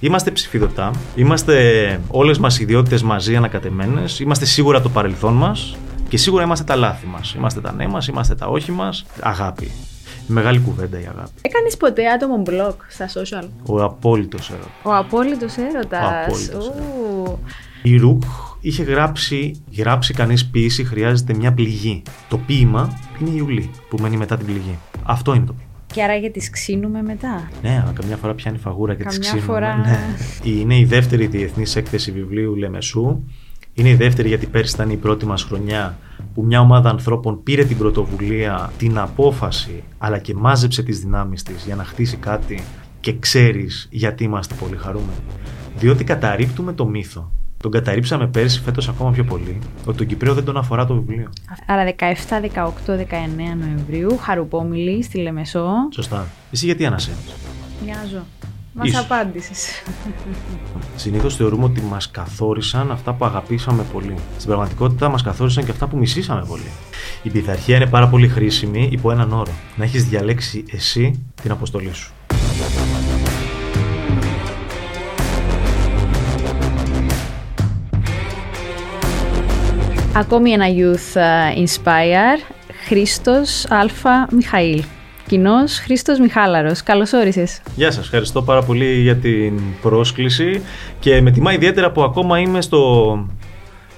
[0.00, 5.76] Είμαστε ψηφιδωτά, είμαστε όλες μας οι ιδιότητες μαζί ανακατεμένες, είμαστε σίγουρα το παρελθόν μας
[6.08, 7.34] και σίγουρα είμαστε τα λάθη μας.
[7.34, 9.06] Είμαστε τα ναι μας, είμαστε τα όχι μας.
[9.20, 9.70] Αγάπη.
[10.26, 11.30] Μεγάλη κουβέντα η αγάπη.
[11.40, 14.70] Έκανες ποτέ άτομο blog στα social; Ο απόλυτος έρωτας.
[14.82, 16.04] Ο απόλυτος έρωτας.
[16.04, 17.38] Ο απόλυτος Ου.
[17.82, 18.22] Η Ρουκ
[18.60, 22.02] είχε γράψει, γράψει κανείς ποίηση χρειάζεται μια πληγή.
[22.28, 24.78] Το ποίημα είναι η Ιουλή που μένει μετά την πληγή.
[25.02, 25.69] Αυτό είναι το ποίημα.
[25.92, 27.48] Και άρα γιατί ξύνουμε μετά.
[27.62, 29.46] Ναι, αλλά καμιά φορά πιάνει φαγούρα και τη Καμιά ξύνουμε.
[29.46, 29.76] φορά.
[29.76, 29.98] Ναι.
[30.42, 33.20] Είναι η δεύτερη διεθνής έκθεση βιβλίου Λεμεσού.
[33.74, 35.98] Είναι η δεύτερη γιατί πέρσι ήταν η πρώτη μας χρονιά
[36.34, 41.64] που μια ομάδα ανθρώπων πήρε την πρωτοβουλία, την απόφαση, αλλά και μάζεψε τις δυνάμεις της
[41.64, 42.62] για να χτίσει κάτι
[43.00, 45.18] και ξέρεις γιατί είμαστε πολύ χαρούμενοι.
[45.78, 47.32] Διότι καταρρύπτουμε το μύθο.
[47.62, 51.30] Τον καταρρύψαμε πέρσι, φέτος ακόμα πιο πολύ, ότι τον Κυπρέο δεν τον αφορά το βιβλίο.
[51.66, 55.68] Άρα 17, 18, 19 Νοεμβρίου, χαρουπόμιλη στη Λεμεσό.
[55.92, 56.26] Σωστά.
[56.52, 57.34] Εσύ γιατί ανασένεις.
[57.84, 58.24] Για να ζω.
[58.72, 59.00] Μας Ίσως.
[59.04, 59.82] απάντησες.
[60.96, 64.14] Συνήθως θεωρούμε ότι μας καθόρισαν αυτά που αγαπήσαμε πολύ.
[64.36, 66.70] Στην πραγματικότητα μας καθόρισαν και αυτά που μισήσαμε πολύ.
[67.22, 69.52] Η πειθαρχία είναι πάρα πολύ χρήσιμη υπό έναν όρο.
[69.76, 72.12] Να έχεις διαλέξει εσύ την αποστολή σου.
[80.16, 82.40] Ακόμη ένα Youth uh, Inspire,
[82.86, 84.26] Χρήστος Α.
[84.30, 84.82] Μιχαήλ.
[85.26, 86.82] Κοινός Χρήστος Μιχάλαρος.
[86.82, 87.60] Καλώς όρισες.
[87.76, 90.62] Γεια σας, ευχαριστώ πάρα πολύ για την πρόσκληση
[90.98, 93.26] και με τιμά ιδιαίτερα που ακόμα είμαι στο,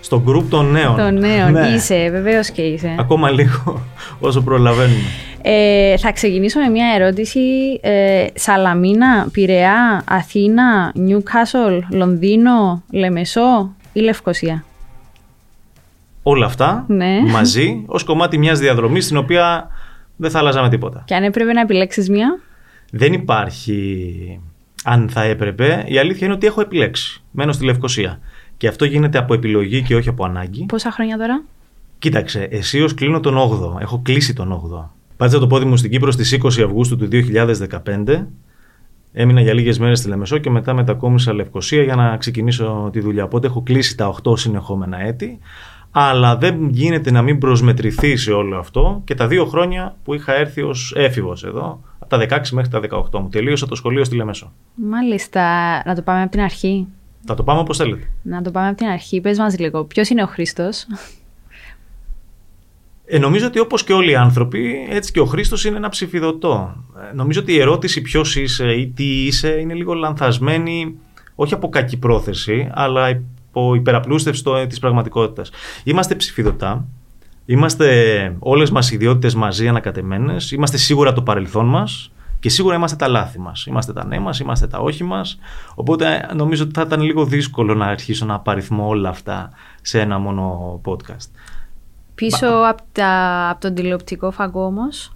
[0.00, 0.96] στο group των νέων.
[0.96, 1.52] Των νέων.
[1.52, 1.66] Ναι.
[1.66, 2.94] Είσαι, βεβαίως και είσαι.
[2.98, 3.82] Ακόμα λίγο
[4.20, 5.02] όσο προλαβαίνουμε.
[5.42, 7.41] Ε, θα ξεκινήσω με μια ερώτηση.
[7.80, 14.64] Ε, Σαλαμίνα, Πειραιά, Αθήνα, Νιούκασολ, Λονδίνο, Λεμεσό ή Λευκοσία;
[16.23, 17.20] Όλα αυτά Ναι.
[17.31, 19.69] μαζί ως κομμάτι μιας διαδρομής στην οποία
[20.17, 21.03] δεν θα άλλαζαμε τίποτα.
[21.06, 22.39] Και αν έπρεπε να επιλέξεις μια.
[22.91, 24.41] Δεν υπάρχει
[24.84, 25.84] αν θα έπρεπε.
[25.87, 27.23] Η αλήθεια είναι ότι έχω επιλέξει.
[27.31, 28.20] Μένω στη Λευκοσία.
[28.56, 30.65] Και αυτό γίνεται από επιλογή και όχι από ανάγκη.
[30.67, 31.43] Πόσα χρόνια τώρα;
[31.98, 33.81] Κοίταξε, εσύ κλείνω τον 8ο.
[33.81, 34.88] Έχω κλείσει τον 8ο.
[35.16, 38.27] Πάτησα το πόδι μου στην Κύπρο στις 20 Αυγούστου του 2015.
[39.12, 43.25] Έμεινα για λίγες μέρες στη Λεμεσό και μετά μετακόμισα Λευκοσία για να ξεκινήσω τη δουλειά.
[43.25, 45.38] Οπότε έχω κλείσει τα 8 συνεχόμενα έτη.
[45.94, 50.34] Αλλά δεν γίνεται να μην προσμετρηθεί σε όλο αυτό και τα δύο χρόνια που είχα
[50.34, 52.80] έρθει ως έφηβος εδώ, από τα 16 μέχρι τα
[53.12, 53.28] 18 μου.
[53.28, 54.52] Τελείωσα το σχολείο στη Λεμεσό.
[54.75, 55.42] Μάλιστα.
[55.86, 56.86] Να το πάμε από την αρχή.
[57.26, 58.10] Θα το πάμε όπως θέλετε.
[58.22, 59.20] Να το πάμε από την αρχή.
[59.20, 59.84] Πες μας λίγο.
[59.84, 60.86] Ποιος είναι ο Χρήστος;
[63.04, 66.76] Ε, νομίζω ότι όπως και όλοι οι άνθρωποι, έτσι και ο Χρήστος είναι ένα ψηφιδωτό.
[67.10, 70.98] Ε, νομίζω ότι η ερώτηση ποιος είσαι ή τι είσαι είναι λίγο λανθασμένη,
[71.34, 73.22] όχι από κακή πρόθεση, αλλά
[73.54, 75.50] από υπεραπλούστευση το- της πραγματικότητας.
[75.84, 76.84] Είμαστε ψηφιδωτά,
[77.44, 82.96] είμαστε όλες μας οι ιδιότητες μαζί ανακατεμένες, είμαστε σίγουρα το παρελθόν μας και σίγουρα είμαστε
[82.96, 83.66] τα λάθη μας.
[83.66, 85.38] Είμαστε τα ναι μας, είμαστε τα όχι μας,
[85.74, 89.50] οπότε νομίζω ότι θα ήταν λίγο δύσκολο να αρχίσω να απαριθμώ όλα αυτά
[89.82, 91.28] σε ένα μόνο podcast.
[92.14, 93.08] Πίσω από, τα,
[93.50, 95.12] από τον τηλεοπτικό φαγό όμως.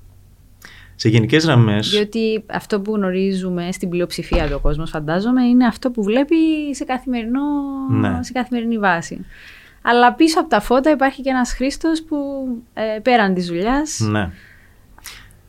[0.98, 6.02] Σε γενικές γραμμές, Διότι αυτό που γνωρίζουμε στην πλειοψηφία του κόσμου, φαντάζομαι, είναι αυτό που
[6.02, 6.36] βλέπει
[6.70, 7.40] σε, καθημερινό,
[7.90, 8.18] Ναι.
[8.22, 9.24] σε καθημερινή βάση.
[9.82, 12.16] Αλλά πίσω από τα φώτα υπάρχει και ένας Χρήστος που
[12.74, 14.00] ε, πέραν της δουλειάς.
[14.10, 14.30] ναι.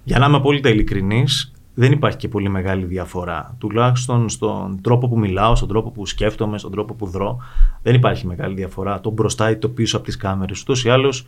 [0.03, 3.55] Για να είμαι απόλυτα ειλικρινής, δεν υπάρχει και πολύ μεγάλη διαφορά.
[3.59, 7.37] Τουλάχιστον στον τρόπο που μιλάω, στον τρόπο που σκέφτομαι, στον τρόπο που δρώ,
[7.83, 8.99] δεν υπάρχει μεγάλη διαφορά.
[9.01, 10.61] Το μπροστά ή το πίσω από τις κάμερες.
[10.61, 11.27] Ούτως ή άλλως,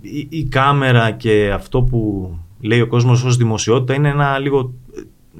[0.00, 2.30] η, η κάμερα και αυτό που
[2.62, 4.74] λέει ο κόσμος ως δημοσιότητα είναι ένα λίγο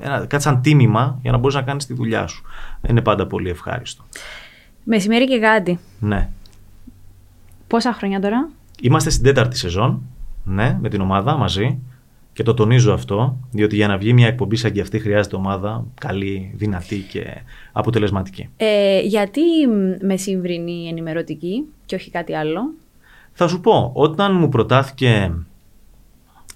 [0.01, 2.43] ένα, κάτι σαν τίμημα για να μπορείς να κάνεις τη δουλειά σου.
[2.81, 4.05] Δεν είναι πάντα πολύ ευχάριστο.
[4.85, 5.79] Μεσημέρι και γάντι.
[5.99, 6.29] Ναι.
[7.67, 8.49] Πόσα χρόνια τώρα;
[8.81, 10.03] Είμαστε στην τέταρτη σεζόν,
[10.45, 11.79] ναι, με την ομάδα μαζί.
[12.33, 15.85] Και το τονίζω αυτό, διότι για να βγει μια εκπομπή σαν και αυτή χρειάζεται ομάδα
[16.01, 17.25] καλή, δυνατή και
[17.73, 18.49] αποτελεσματική.
[18.57, 22.61] Ε, γιατί μ, μεσημβρινή ενημερωτική και όχι κάτι άλλο;
[23.33, 25.33] Θα σου πω, όταν μου προτάθηκε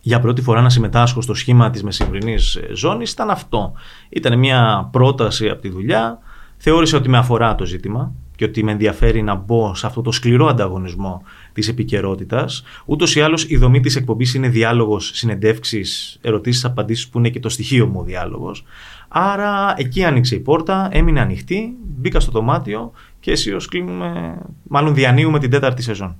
[0.07, 3.73] για πρώτη φορά να συμμετάσχω στο σχήμα της μεσημβρινής ε, ζώνης ήταν αυτό.
[4.09, 6.19] Ήταν μια πρόταση από τη δουλειά,
[6.57, 10.13] θεώρησα ότι με αφορά το ζήτημα και ότι με ενδιαφέρει να μπω σε αυτό το
[10.13, 11.23] σκληρό ανταγωνισμό
[11.53, 12.63] της επικαιρότητας.
[12.85, 17.41] Ούτως ή άλλως η δομή της εκπομπής είναι διάλογος, συνεντεύξεις, ερωτήσεις, απαντήσεις που είναι και
[17.41, 18.65] το στοιχείο μου ο διάλογος.
[19.09, 24.39] Άρα εκεί άνοιξε η πόρτα, έμεινε ανοιχτή, μπήκα στο δωμάτιο και αισίως κλείνουμε,
[24.69, 26.17] μάλλον διανύουμε την τέταρτη σεζόν.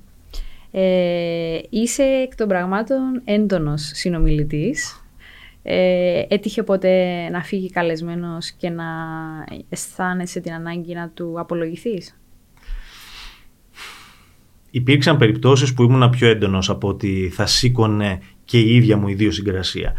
[0.71, 5.01] Ε, είσαι εκ των πραγμάτων έντονος συνομιλητής.
[5.63, 8.85] Ε, έτυχε ποτέ να φύγει καλεσμένος και να
[9.69, 12.19] αισθάνεσαι την ανάγκη να του απολογηθείς;
[14.71, 19.93] Υπήρξαν περιπτώσεις που ήμουν πιο έντονος από ότι θα σήκωνε και η ίδια μου ιδιοσυγκρασία.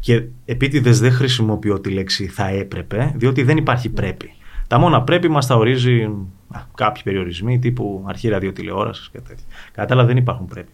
[0.00, 4.34] Και επίτηδες δεν χρησιμοποιώ τη λέξη θα έπρεπε, διότι δεν υπάρχει πρέπει.
[4.74, 6.02] Τα μόνα πρέπει μας τα ορίζει
[6.48, 9.44] α, κάποιοι περιορισμοί τύπου αρχή ραδιοτηλεόρασης και τέτοια.
[9.72, 10.72] Κατά άλλα δεν υπάρχουν πρέπει.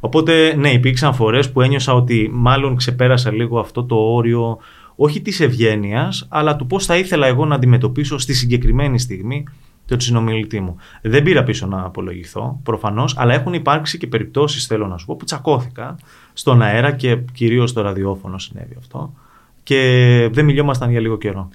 [0.00, 4.58] Οπότε, ναι, υπήρξαν φορές που ένιωσα ότι μάλλον ξεπέρασα λίγο αυτό το όριο
[4.96, 9.44] όχι της ευγένειας, αλλά του πώς θα ήθελα εγώ να αντιμετωπίσω στη συγκεκριμένη στιγμή
[9.86, 10.76] τον συνομιλητή μου.
[11.02, 15.16] Δεν πήρα πίσω να απολογηθώ, προφανώς, αλλά έχουν υπάρξει και περιπτώσεις, θέλω να σου πω,
[15.16, 15.96] που τσακώθηκα
[16.32, 19.14] στον αέρα και κυρίως στο ραδιόφωνο συνέβη αυτό.
[19.62, 21.48] Και δεν μιλιόμασταν για λίγο καιρό.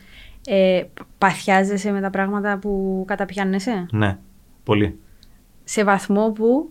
[0.50, 0.84] Ε,
[1.18, 4.18] παθιάζεσαι με τα πράγματα που καταπιάνεσαι; Ναι,
[4.64, 5.00] πολύ.
[5.64, 6.70] Σε βαθμό που;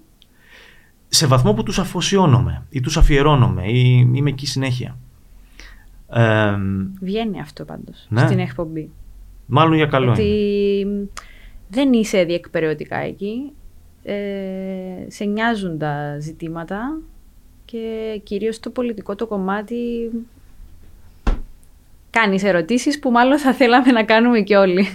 [1.09, 4.99] Σε βαθμό που τους αφοσιώνομαι ή τους αφιερώνομαι ή είμαι εκεί συνέχεια.
[6.11, 6.55] Ε,
[7.01, 8.27] Βγαίνει αυτό πάντως Ναι.
[8.27, 8.91] στην εκπομπή.
[9.47, 10.23] μάλλον για καλό Ότι
[10.81, 11.09] είναι.
[11.69, 13.53] δεν είσαι διεκπαιρεωτικά εκεί.
[14.03, 14.15] Ε,
[15.07, 16.99] σε νοιάζουν τα ζητήματα
[17.65, 17.81] και
[18.25, 19.77] κυρίως το πολιτικό το κομμάτι
[22.21, 24.89] κάνεις ερωτήσεις που μάλλον θα θέλαμε να κάνουμε και όλοι.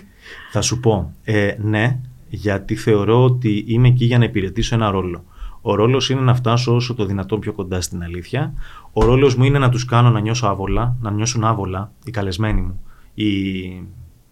[0.51, 5.23] Θα σου πω, ε, ναι, γιατί θεωρώ ότι είμαι εκεί για να υπηρετήσω ένα ρόλο.
[5.61, 8.53] Ο ρόλος είναι να φτάσω όσο το δυνατόν πιο κοντά στην αλήθεια.
[8.93, 12.61] Ο ρόλος μου είναι να τους κάνω να νιώσω άβολα, να νιώσουν άβολα οι καλεσμένοι
[12.61, 12.81] μου,
[13.13, 13.29] οι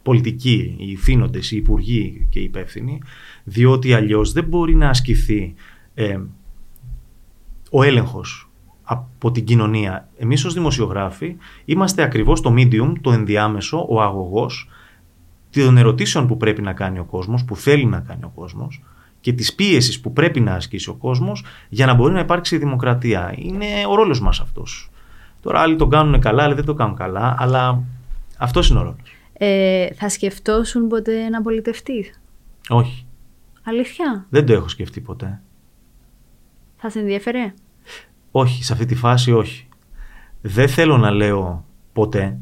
[0.03, 3.01] πολιτικοί, οι θύνοντε, οι υπουργοί και οι υπεύθυνοι,
[3.43, 5.53] διότι αλλιώς δεν μπορεί να ασκηθεί
[5.93, 6.19] ε,
[7.71, 8.48] ο έλεγχος
[8.91, 10.07] από την κοινωνία.
[10.17, 14.69] Εμείς ως δημοσιογράφοι είμαστε ακριβώς το medium, το ενδιάμεσο, ο αγωγός
[15.49, 18.83] των ερωτήσεων που πρέπει να κάνει ο κόσμος, που θέλει να κάνει ο κόσμος
[19.19, 22.57] και της πίεσης που πρέπει να ασκήσει ο κόσμος για να μπορεί να υπάρξει η
[22.57, 23.33] δημοκρατία.
[23.37, 24.89] Είναι ο ρόλος μας αυτός.
[25.41, 27.83] Τώρα άλλοι το κάνουν καλά, άλλοι δεν το κάνουν καλά, αλλά
[28.37, 29.01] αυτός είναι ο ρόλος.
[29.33, 32.21] Ε, θα σκεφτόσουν ποτέ να πολιτευτείς.
[32.69, 33.05] Όχι,
[33.63, 35.41] Αλήθεια; δεν το έχω σκεφτεί ποτέ.
[36.77, 37.53] Θα σε ενδιαφέρε;
[38.31, 39.67] Όχι, σε αυτή τη φάση όχι.
[40.41, 42.37] Δεν θέλω να λέω ποτέ,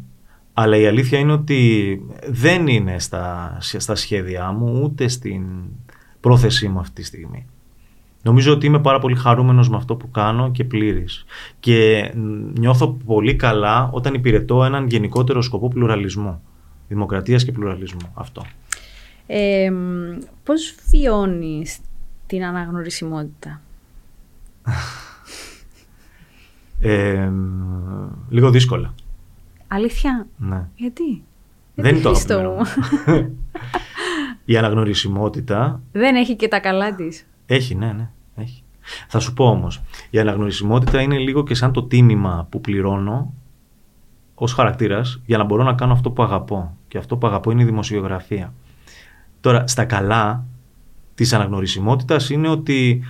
[0.54, 5.44] αλλά η αλήθεια είναι ότι δεν είναι στα, στα σχέδιά μου ούτε στην
[6.20, 7.46] πρόθεσή μου αυτή τη στιγμή.
[8.22, 11.26] Νομίζω ότι είμαι πάρα πολύ χαρούμενος με αυτό που κάνω και πλήρης.
[11.60, 12.12] Και
[12.58, 16.42] νιώθω πολύ καλά όταν υπηρετώ έναν γενικότερο σκοπό πλουραλισμού.
[16.88, 18.12] Δημοκρατίας και πλουραλισμού.
[18.14, 18.46] Αυτό.
[19.28, 21.80] Ε, μ, πώς βιώνεις
[22.28, 23.62] την αναγνωρισιμότητα;
[26.80, 27.32] Ε,
[28.30, 28.94] λίγο δύσκολα.
[29.68, 30.68] Αλήθεια; Ναι.
[30.76, 31.24] Γιατί;
[31.76, 32.64] Δεν είναι το Χριστό αγαπημένο
[33.06, 33.14] μου.
[33.16, 33.38] μου.
[34.46, 37.26] Η αναγνωρισιμότητα Δεν έχει και τα καλά της.
[37.46, 38.10] Έχει, ναι, ναι.
[38.36, 38.64] Έχει.
[39.08, 43.34] Θα σου πω όμως, η αναγνωρισιμότητα είναι λίγο και σαν το τίμημα που πληρώνω
[44.36, 46.78] ως χαρακτήρας για να μπορώ να κάνω αυτό που αγαπώ.
[46.88, 48.54] Και αυτό που αγαπώ είναι η δημοσιογραφία.
[49.42, 50.46] Τώρα, στα καλά
[51.16, 53.04] της αναγνωρισιμότητας είναι ότι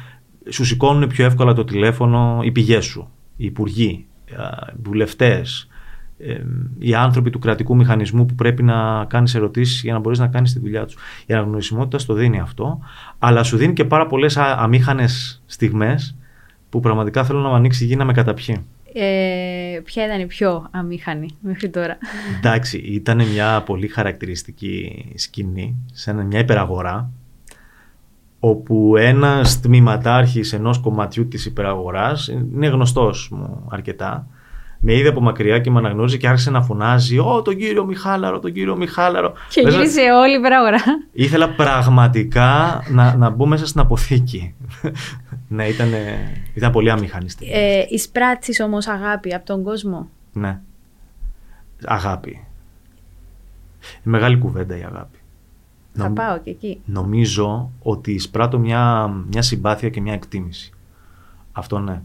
[0.50, 4.34] σου σηκώνουν πιο εύκολα το τηλέφωνο οι πηγές σου, οι υπουργοί, οι
[4.84, 5.68] βουλευτές,
[6.20, 6.42] ε,
[6.80, 10.54] οι άνθρωποι του κρατικού μηχανισμού που πρέπει να κάνεις ερωτήσεις για να μπορείς να κάνεις
[10.54, 10.96] τη δουλειά τους.
[11.26, 12.80] Η αναγνωρισιμότητα στο δίνει αυτό,
[13.20, 16.16] αλλά σου δίνει και πάρα πολλές α- αμήχανες στιγμές
[16.70, 18.66] που πραγματικά θέλω να μου ανοίξει η γη να με καταπιεί.
[18.94, 21.98] Ε, ποια ήταν η πιο αμήχανη μέχρι τώρα;
[22.38, 27.12] Εντάξει, ήταν μια πολύ χαρακτηριστική σκηνή σε ένα- μια υπεραγορά
[28.40, 34.28] όπου ένας τμήματάρχης ενός κομματιού της υπεραγοράς είναι γνωστός μου αρκετά
[34.80, 38.40] με είδε από μακριά και με αναγνώριζε και άρχισε να φωνάζει «Ω, τον κύριο Μιχάλαρο,
[38.40, 39.34] τον κύριο Μιχάλαρο».
[39.50, 40.78] Και Μέσα- γύρισε όλη η πράγμα.
[41.12, 44.56] Ήθελα πραγματικά να, να μπω μέσα στην αποθήκη.
[45.48, 45.88] ναι, ήταν,
[46.54, 47.54] ήταν πολύ αμήχανη στιγμή.
[47.54, 50.60] Ε, εισπράττεις όμως αγάπη από τον κόσμο; Ναι.
[51.86, 52.46] Αγάπη.
[54.04, 55.17] Μεγάλη κουβέντα η αγάπη.
[55.98, 56.80] Θα Νομ- πάω και εκεί.
[56.86, 60.72] Νομίζω ότι εισπράττω μια, μια συμπάθεια και μια εκτίμηση.
[61.52, 62.02] Αυτό ναι.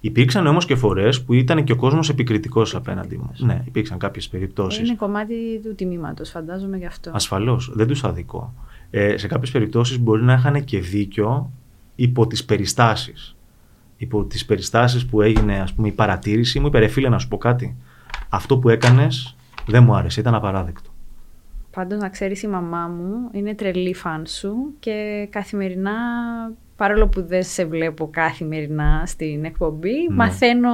[0.00, 3.30] Υπήρξαν όμως και φορές που ήταν και ο κόσμος επικριτικός απέναντι μου.
[3.36, 4.88] Ναι, υπήρξαν κάποιες περιπτώσεις.
[4.88, 5.34] Είναι κομμάτι
[5.64, 7.10] του τιμήματος, φαντάζομαι γι' αυτό.
[7.14, 8.54] Ασφαλώς, δεν τους αδικό.
[8.90, 11.50] Ε, σε κάποιες περιπτώσεις μπορεί να είχαν και δίκιο
[11.94, 13.36] υπό τις περιστάσεις.
[13.96, 17.28] Υπό τις περιστάσεις που έγινε ας πούμε η παρατήρηση μου, είπε ρε φίλε να σου
[17.28, 17.76] πω κάτι.
[18.28, 19.36] Αυτό που έκανες
[19.66, 20.90] δεν μου άρεσε, ήταν απαράδεκτο.
[21.76, 25.92] Πάντως να ξέρεις η μαμά μου είναι τρελή φαν σου και καθημερινά,
[26.76, 30.14] παρόλο που δεν σε βλέπω καθημερινά στην εκπομπή, Ναι.
[30.14, 30.70] μαθαίνω...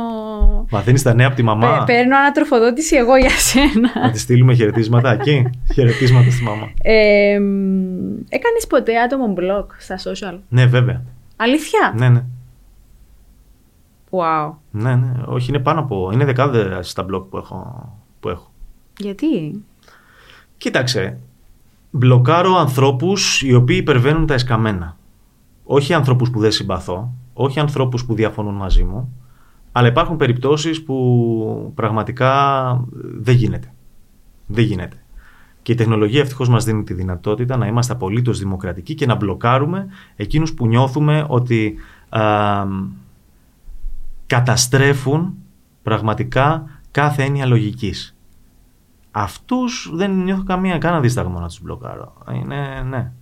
[0.70, 4.10] Μαθαίνεις τα νέα από τη μαμά; Παι- παίρνω ανατροφοδότηση εγώ για Να σένα.
[4.10, 5.50] της στείλουμε χαιρετίσματα εκεί.
[5.74, 6.70] χαιρετίσματα στη μαμά.
[6.82, 11.02] Ε, μ, έκανες ποτέ άτομο blog στα social; Ναι, βέβαια.
[11.36, 12.24] Αλήθεια; Ναι, ναι.
[14.10, 14.52] Wow.
[14.70, 15.12] Ναι, ναι.
[15.26, 16.10] Όχι, είναι πάνω από.
[16.12, 17.88] Είναι δεκάδες στα blog που έχω.
[18.20, 18.50] Που έχω.
[18.98, 19.62] Γιατί;
[20.62, 21.18] Κοίταξε.
[21.90, 24.96] Μπλοκάρω ανθρώπους οι οποίοι υπερβαίνουν τα εσκαμμένα.
[25.64, 29.12] Όχι ανθρώπους που δεν συμπαθώ, όχι ανθρώπους που διαφωνούν μαζί μου,
[29.72, 32.84] αλλά υπάρχουν περιπτώσεις που πραγματικά
[33.18, 33.72] δεν γίνεται.
[34.46, 34.96] Δεν γίνεται.
[35.62, 39.86] Και η τεχνολογία ευτυχώς μας δίνει τη δυνατότητα να είμαστε απολύτως δημοκρατικοί και να μπλοκάρουμε
[40.16, 41.74] εκείνους που νιώθουμε ότι
[42.08, 42.64] α,
[44.26, 45.34] καταστρέφουν
[45.82, 48.16] πραγματικά κάθε έννοια λογικής.
[49.14, 52.14] Αυτούς δεν νιώθω καμία κανένα δίσταγμα να τους μπλοκάρω.
[52.34, 53.12] Είναι, ναι.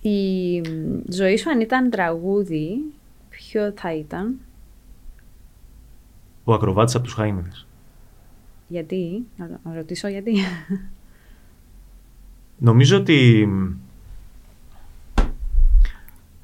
[0.00, 0.62] Η
[1.08, 2.78] ζωή σου αν ήταν τραγούδι,
[3.28, 4.36] ποιο θα ήταν;
[6.44, 7.66] Ο ακροβάτης από τους Χαΐνιδες.
[8.68, 10.36] Γιατί, να ρωτήσω γιατί.
[12.58, 13.48] Νομίζω ότι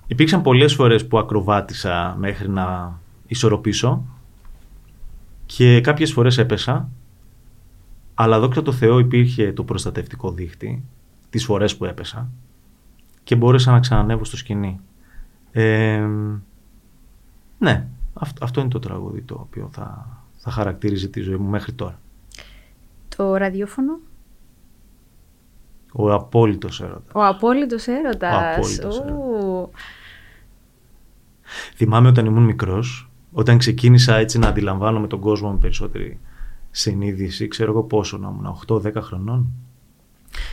[0.07, 4.05] υπήρξαν πολλές φορές που ακροβάτησα μέχρι να ισορροπήσω
[5.47, 6.89] και κάποιες φορές έπεσα
[8.15, 10.85] αλλά δόξα τω Θεώ υπήρχε το προστατευτικό δίχτυ
[11.31, 12.29] τις φορές που έπεσα
[13.25, 14.81] και μπόρεσα να ξανανεύω στο σκηνή.
[15.53, 16.07] Ε,
[17.59, 17.87] ναι,
[18.41, 21.99] αυτό, είναι το τραγούδι το οποίο θα, θα χαρακτήριζε τη ζωή μου μέχρι τώρα.
[23.17, 23.99] Το ραδιόφωνο;
[25.93, 27.13] Ο απόλυτος έρωτας.
[27.15, 28.35] Ο απόλυτος έρωτας.
[28.35, 29.69] Ο απόλυτος έρωτας.
[31.75, 36.21] Θυμάμαι όταν ήμουν μικρός, όταν ξεκίνησα έτσι να αντιλαμβάνομαι τον κόσμο με περισσότερη
[36.77, 39.47] συνείδηση, ξέρω εγώ πόσο να ήμουν, 8-10 χρονών.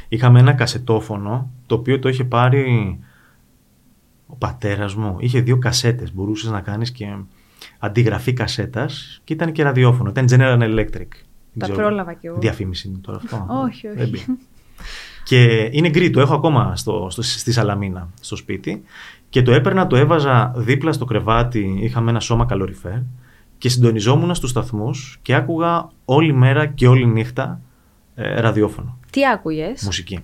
[0.07, 2.99] Είχαμε ένα κασετόφωνο, το οποίο το είχε πάρει
[4.27, 5.15] ο πατέρας μου.
[5.19, 7.15] Είχε δύο κασέτες, μπορούσες να κάνεις και
[7.79, 11.07] αντιγραφή κασέτας και ήταν και ραδιόφωνο, ήταν General Electric.
[11.57, 12.39] Τα πρόλαβα κι εγώ.
[12.39, 14.25] Διαφήμιση είναι τώρα αυτό; όχι, όχι.
[15.23, 18.83] Και είναι γκρι, το έχω ακόμα στο, στο, στη Σαλαμίνα, στο σπίτι.
[19.29, 22.97] Και το έπαιρνα, το έβαζα δίπλα στο κρεβάτι, είχαμε ένα σώμα καλοριφέρ
[23.61, 27.61] και συντονιζόμουν στους σταθμούς και άκουγα όλη μέρα και όλη νύχτα
[28.15, 28.97] ε, ραδιόφωνο.
[29.11, 30.19] Τι άκουγες; Μουσική.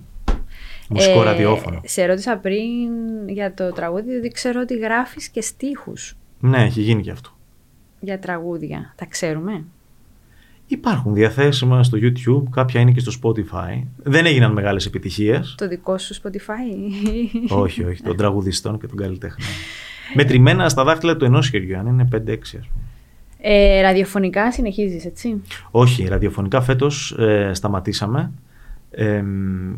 [0.88, 1.80] Μουσικό ε, ραδιόφωνο.
[1.84, 6.16] Σε ρώτησα πριν για το τραγούδι, διότι ξέρω ότι γράφεις και στίχους.
[6.40, 7.30] Ναι, έχει γίνει και αυτό.
[8.00, 8.92] Για τραγούδια.
[8.96, 9.64] Τα ξέρουμε;
[10.66, 13.82] Υπάρχουν διαθέσιμα στο YouTube, κάποια είναι και στο Spotify.
[13.96, 15.54] Δεν έγιναν μεγάλες επιτυχίες.
[15.58, 16.74] Το δικό σου Spotify;
[17.48, 19.48] όχι, όχι, των τραγουδιστών και των καλλιτέχνων.
[20.14, 22.77] Μετρημένα στα δάχτυλα του ενός χεριού, αν είναι 5-6 ας πούμε.
[23.40, 28.32] Ε, ραδιοφωνικά συνεχίζεις, έτσι; Όχι, ραδιοφωνικά φέτος ε, σταματήσαμε.
[28.90, 29.22] Ε,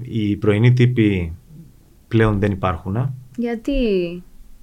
[0.02, 1.33] οι πρωινοί τύποι
[2.09, 3.14] πλέον δεν υπάρχουν.
[3.37, 3.73] Γιατί;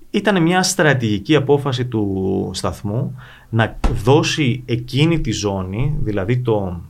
[0.09, 3.15] Ήταν μια στρατηγική απόφαση του σταθμού
[3.49, 6.81] να δώσει εκείνη τη ζώνη, δηλαδή το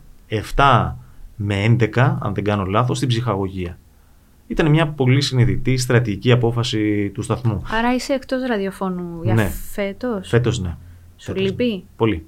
[0.55, 0.93] 7
[1.35, 3.77] με 11, αν δεν κάνω λάθος, στην ψυχαγωγία.
[4.47, 7.61] Ήταν μια πολύ συνειδητή στρατηγική απόφαση του σταθμού.
[7.71, 9.45] Άρα είσαι εκτός ραδιοφώνου για ναι.
[9.45, 10.75] φέτος; Φέτος ναι.
[11.17, 12.25] Σου λείπει; Πολύ.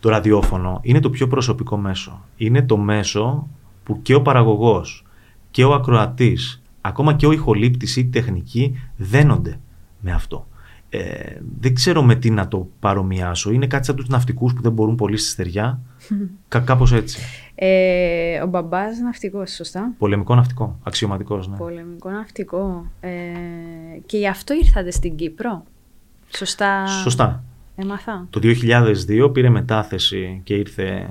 [0.00, 2.24] Το ραδιόφωνο είναι το πιο προσωπικό μέσο.
[2.36, 3.48] Είναι το μέσο
[3.82, 5.04] που και ο παραγωγός
[5.50, 9.60] και ο ακροατής, ακόμα και ο ηχολήπτης ή τεχνική δένονται
[10.00, 10.48] με αυτό.
[10.92, 13.50] Ε, δεν ξέρω με τι να το παρομοιάσω.
[13.50, 15.80] Είναι κάτι σαν τους ναυτικούς που δεν μπορούν πολύ στη στεριά.
[16.48, 17.18] Κα, κάπως έτσι.
[17.54, 21.56] Ε, ο μπαμπάς ναυτικός, σωστά; Πολεμικό ναυτικό, αξιωματικός, ναι.
[21.56, 22.86] Πολεμικό ναυτικό.
[23.00, 23.10] Ε,
[24.06, 25.64] και γι' αυτό ήρθατε στην Κύπρο;
[26.36, 26.86] Σωστά.
[26.86, 27.44] Σωστά.
[27.80, 28.26] Έμαθα.
[28.30, 31.08] Το 2002 πήρε μετάθεση και ήρθε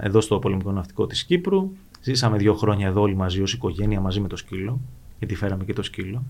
[0.00, 1.72] εδώ στο πολεμικό ναυτικό της Κύπρου.
[2.00, 4.80] Ζήσαμε δύο χρόνια εδώ όλοι μαζί ως οικογένεια μαζί με το σκύλο,
[5.18, 6.22] γιατί φέραμε και το σκύλο.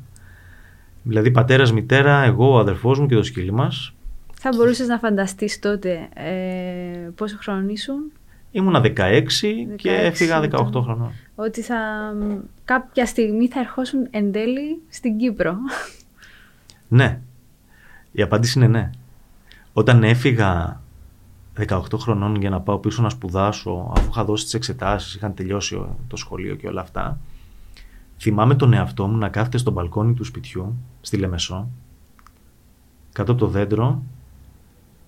[1.03, 3.95] Δηλαδή πατέρας, μητέρα, εγώ, ο αδερφός μου και το σκύλι μας.
[4.35, 8.13] Θα μπορούσες να φανταστείς τότε ε, πόσο χρόνο ήσουν;
[8.51, 9.23] Ήμουνα 16, 16
[9.77, 11.13] και έφυγα 18 χρονών.
[11.35, 11.77] Ότι θα,
[12.65, 15.57] κάποια στιγμή θα ερχόσουν εν τέλει στην Κύπρο.
[16.89, 17.21] Ναι.
[18.13, 18.91] Η απάντηση είναι ναι.
[19.73, 20.81] Όταν έφυγα
[21.59, 25.87] 18 χρονών για να πάω πίσω να σπουδάσω, αφού είχα δώσει τις εξετάσεις, είχαν τελειώσει
[26.09, 27.19] το σχολείο και όλα αυτά,
[28.19, 31.69] θυμάμαι τον εαυτό μου να κάθεται στο μπαλκόνι του σπιτιού, στη Λεμεσό,
[33.13, 34.03] κάτω από το δέντρο,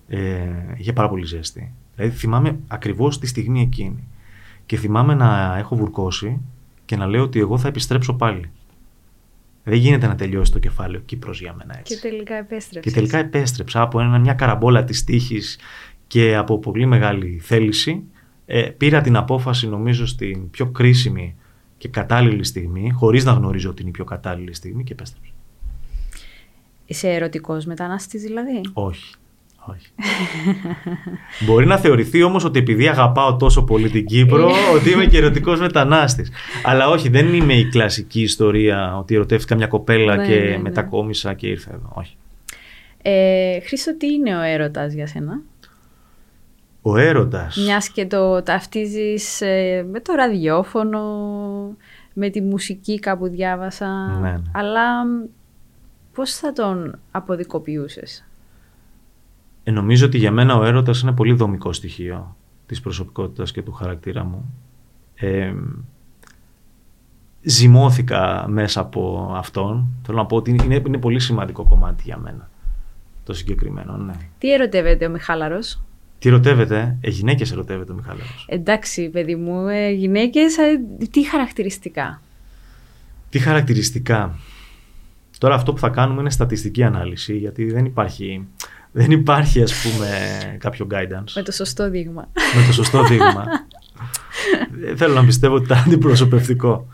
[0.07, 1.73] ε, είχε πάρα πολύ ζέστη.
[1.95, 4.07] Δηλαδή θυμάμαι ακριβώς τη στιγμή εκείνη.
[4.65, 6.41] Και θυμάμαι να έχω βουρκώσει
[6.85, 8.51] και να λέω ότι εγώ θα επιστρέψω πάλι.
[9.67, 11.95] Δεν γίνεται να τελειώσει το κεφάλαιο Κύπρος για μένα έτσι.
[11.95, 12.93] Και τελικά επέστρεψες.
[12.93, 15.59] Και τελικά επέστρεψα από ένα, μια καραμπόλα της τύχης
[16.07, 18.03] και από πολύ μεγάλη θέληση.
[18.45, 21.35] Ε, πήρα την απόφαση νομίζω στην πιο κρίσιμη
[21.77, 25.31] και κατάλληλη στιγμή, χωρίς να γνωρίζω ότι είναι η πιο κατάλληλη στιγμή και επέστρεψα.
[26.85, 29.15] Είσαι ερωτικός μετανάστης δηλαδή; Όχι.
[29.67, 29.87] Όχι.
[31.45, 35.59] Μπορεί να θεωρηθεί όμως ότι επειδή αγαπάω τόσο πολύ την Κύπρο, ότι είμαι και ερωτικός
[35.59, 36.31] μετανάστης.
[36.63, 40.57] Αλλά όχι, δεν είμαι η κλασική ιστορία ότι ερωτεύτηκα μια κοπέλα ναι, και ναι, ναι.
[40.57, 41.91] μετακόμισα και ήρθα εδώ.
[41.93, 42.17] Όχι.
[43.01, 45.41] Ε, Χρήστο, τι είναι ο έρωτας για σένα;
[46.81, 47.57] Ο έρωτας.
[47.57, 51.01] Μιας και το ταυτίζεις ε, με το ραδιόφωνο,
[52.13, 54.17] με τη μουσική κάπου διάβασα.
[54.21, 55.05] Ναι, Αλλά
[56.13, 58.25] πώς θα τον αποδικοποιούσες;
[59.67, 63.71] Ε, νομίζω ότι για μένα ο έρωτας είναι πολύ δομικό στοιχείο της προσωπικότητας και του
[63.71, 64.53] χαρακτήρα μου.
[65.15, 65.53] Ε,
[67.41, 69.87] ζυμώθηκα μέσα από αυτόν.
[70.05, 72.49] Θέλω να πω ότι είναι, είναι πολύ σημαντικό κομμάτι για μένα
[73.23, 74.13] το συγκεκριμένο, ναι.
[74.37, 75.81] Τι ερωτεύεται ο Μιχάλαρος;
[76.19, 78.45] Τι ερωτεύεται, ε, γυναίκες ερωτεύεται ο Μιχάλαρος.
[78.49, 80.81] Εντάξει, παιδί μου, ε, γυναίκες, ε,
[81.11, 82.21] τι χαρακτηριστικά;
[83.29, 84.35] Τι χαρακτηριστικά;
[85.37, 88.47] Τώρα αυτό που θα κάνουμε είναι στατιστική ανάλυση, γιατί δεν υπάρχει,
[88.95, 90.07] δεν υπάρχει ας πούμε
[90.57, 91.31] κάποιο guidance.
[91.35, 92.29] Με το σωστό δείγμα.
[92.55, 93.45] Με το σωστό δείγμα.
[94.85, 96.87] Ε, Θέλω να πιστεύω ότι ήταν αντιπροσωπευτικό.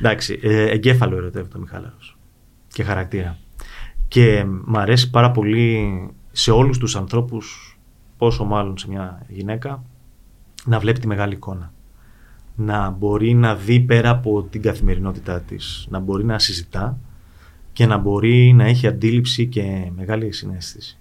[0.00, 2.18] Εντάξει, ε, εγκέφαλο ερωτεύεται ο Μιχάλαρος
[2.72, 3.38] και χαρακτήρα.
[4.08, 7.78] Και μ' αρέσει πάρα πολύ σε όλους τους ανθρώπους,
[8.16, 9.84] πόσο μάλλον σε μια γυναίκα,
[10.64, 11.72] να βλέπει τη μεγάλη εικόνα.
[12.56, 16.98] Να μπορεί να δει πέρα από την καθημερινότητά της, να μπορεί να συζητά
[17.72, 20.96] και να μπορεί να έχει αντίληψη και μεγάλη συνέστηση.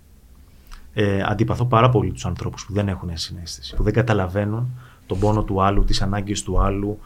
[0.94, 4.70] Ε, αντιπαθώ πάρα πολύ τους ανθρώπους που δεν έχουν συνέστηση, που δεν καταλαβαίνουν
[5.06, 7.00] τον πόνο του άλλου, τις ανάγκες του άλλου,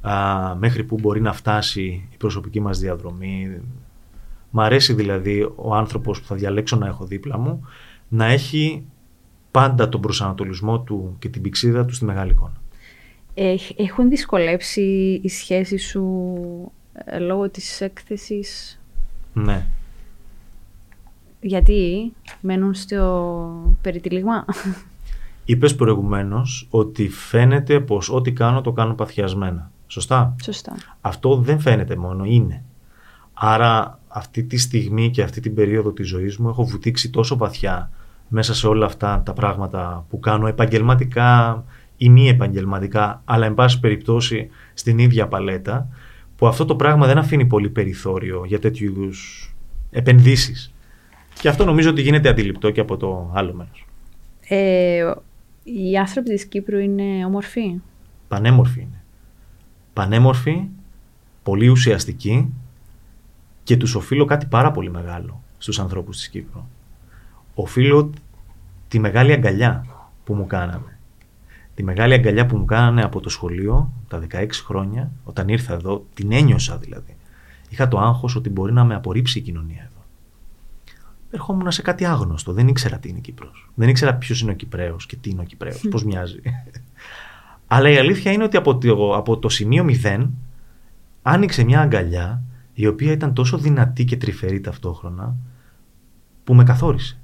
[0.00, 3.60] α, μέχρι που μπορεί να φτάσει η προσωπική μας διαδρομή.
[4.50, 7.66] Μ' αρέσει δηλαδή ο άνθρωπος που θα διαλέξω να έχω δίπλα μου
[8.08, 8.84] να έχει
[9.50, 12.60] πάντα τον προσανατολισμό του και την πηξίδα του στη μεγάλη εικόνα.
[13.76, 16.32] Έχουν δυσκολέψει οι σχέσεις σου
[16.94, 18.80] ε, λόγω της έκθεσης;
[19.32, 19.66] Ναι.
[21.42, 24.44] Γιατί μένουν στο περιτυλίγμα.
[25.44, 29.70] Είπες προηγουμένως ότι φαίνεται πως ό,τι κάνω το κάνω παθιασμένα.
[29.86, 30.74] Σωστά; Σωστά.
[31.00, 32.62] Αυτό δεν φαίνεται μόνο, είναι.
[33.32, 37.90] Άρα αυτή τη στιγμή και αυτή την περίοδο της ζωής μου έχω βουτήξει τόσο βαθιά
[38.28, 41.64] μέσα σε όλα αυτά τα πράγματα που κάνω επαγγελματικά
[41.96, 45.88] ή μη επαγγελματικά, αλλά εν πάση περιπτώσει στην ίδια παλέτα,
[46.36, 49.50] που αυτό το πράγμα δεν αφήνει πολύ περιθώριο για τέτοιου είδους
[49.90, 50.71] επενδύσεις.
[51.40, 53.86] Και αυτό νομίζω ότι γίνεται αντιληπτό και από το άλλο μέρος.
[54.48, 55.12] Ε,
[55.62, 57.80] οι άνθρωποι της Κύπρου είναι όμορφοι;
[58.28, 59.02] Πανέμορφοι είναι.
[59.92, 60.68] Πανέμορφοι,
[61.42, 62.52] πολύ ουσιαστικοί
[63.64, 66.64] και τους οφείλω κάτι πάρα πολύ μεγάλο στους ανθρώπους της Κύπρου.
[67.54, 68.10] Οφείλω
[68.88, 69.86] τη μεγάλη αγκαλιά
[70.24, 70.98] που μου κάναμε.
[71.74, 76.06] Τη μεγάλη αγκαλιά που μου κάνανε από το σχολείο τα 16 χρόνια, όταν ήρθα εδώ,
[76.14, 77.16] την ένιωσα δηλαδή.
[77.68, 79.91] Είχα το άγχος ότι μπορεί να με απορρίψει η κοινωνία εδώ.
[81.34, 82.52] Ερχόμουν σε κάτι άγνωστο.
[82.52, 83.70] Δεν ήξερα τι είναι Κύπρος.
[83.74, 86.40] Δεν ήξερα ποιος είναι ο Κυπρέος και τι είναι ο Κυπρέος, πώς μοιάζει.
[87.66, 90.28] Αλλά η αλήθεια είναι ότι από το, από το σημείο 0
[91.22, 92.42] άνοιξε μια αγκαλιά
[92.74, 95.34] η οποία ήταν τόσο δυνατή και τρυφερή ταυτόχρονα
[96.44, 97.18] που με καθόρισε.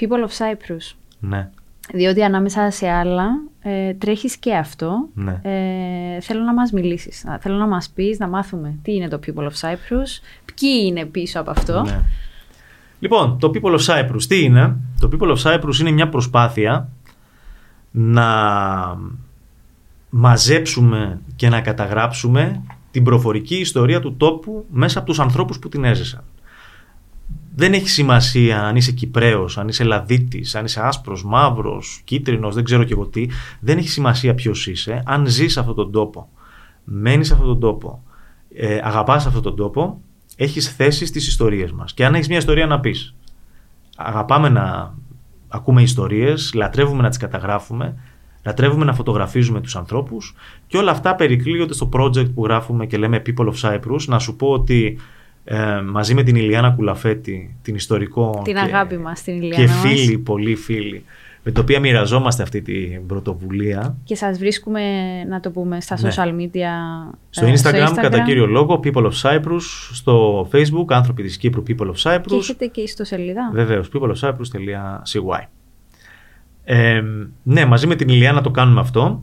[0.00, 0.96] People of Cyprus.
[1.20, 1.50] Ναι.
[1.92, 3.28] Διότι ανάμεσα σε άλλα
[3.60, 5.08] ε, τρέχεις και αυτό.
[5.14, 5.40] Ναι.
[5.42, 7.24] Ε, θέλω να μας μιλήσεις.
[7.40, 10.20] Θέλω να μας πεις, να μάθουμε τι είναι το People of Cyprus,
[10.54, 11.82] ποιοι είναι πίσω από αυτό.
[11.82, 12.02] Ναι.
[13.02, 16.88] Λοιπόν, το People of Cyprus τι είναι; Το People of Cyprus είναι μια προσπάθεια
[17.90, 18.26] να
[20.10, 25.84] μαζέψουμε και να καταγράψουμε την προφορική ιστορία του τόπου μέσα από τους ανθρώπους που την
[25.84, 26.24] έζησαν.
[27.54, 32.64] Δεν έχει σημασία αν είσαι Κυπρέος, αν είσαι Λαδίτης, αν είσαι άσπρος, μαύρος, κίτρινος, δεν
[32.64, 33.26] ξέρω και εγώ τι.
[33.60, 36.28] Δεν έχει σημασία ποιος είσαι, αν ζεις σε αυτόν τον τόπο,
[36.84, 38.02] μένεις σε αυτόν τον τόπο,
[38.54, 40.00] ε, αγαπάς αυτόν τον τόπο,
[40.36, 41.94] έχεις θέση στις ιστορίες μας.
[41.94, 43.14] Και αν έχεις μια ιστορία να πεις,
[43.96, 44.94] αγαπάμε να
[45.48, 47.96] ακούμε ιστορίες, λατρεύουμε να τις καταγράφουμε,
[48.44, 50.34] Λατρεύουμε να φωτογραφίζουμε τους ανθρώπους
[50.66, 54.04] και όλα αυτά περικλείονται στο project που γράφουμε και λέμε People of Cyprus.
[54.06, 54.98] Να σου πω ότι
[55.44, 59.68] ε, μαζί με την Ηλιάνα Κουλαφέτη, την ιστορικό την και, αγάπη μας, την Ηλιάνα και
[59.68, 61.04] φίλοι, πολλοί φίλοι,
[61.44, 63.96] με το οποία μοιραζόμαστε αυτή την πρωτοβουλία.
[64.04, 64.80] Και σας βρίσκουμε,
[65.24, 66.08] να το πούμε, στα Ναι.
[66.10, 66.68] social media.
[67.30, 69.60] Στο ε, Instagram, κατά κύριο λόγο, People of Cyprus,
[69.92, 72.32] στο Facebook, άνθρωποι της Κύπρου, People of Και Cyprus.
[72.38, 73.50] έχετε και ιστοσελίδα.
[73.52, 75.46] Βεβαίως, peopleofcyprus.cy.
[76.64, 77.02] Ε,
[77.42, 79.22] ναι, μαζί με την Ηλιάνα το κάνουμε αυτό.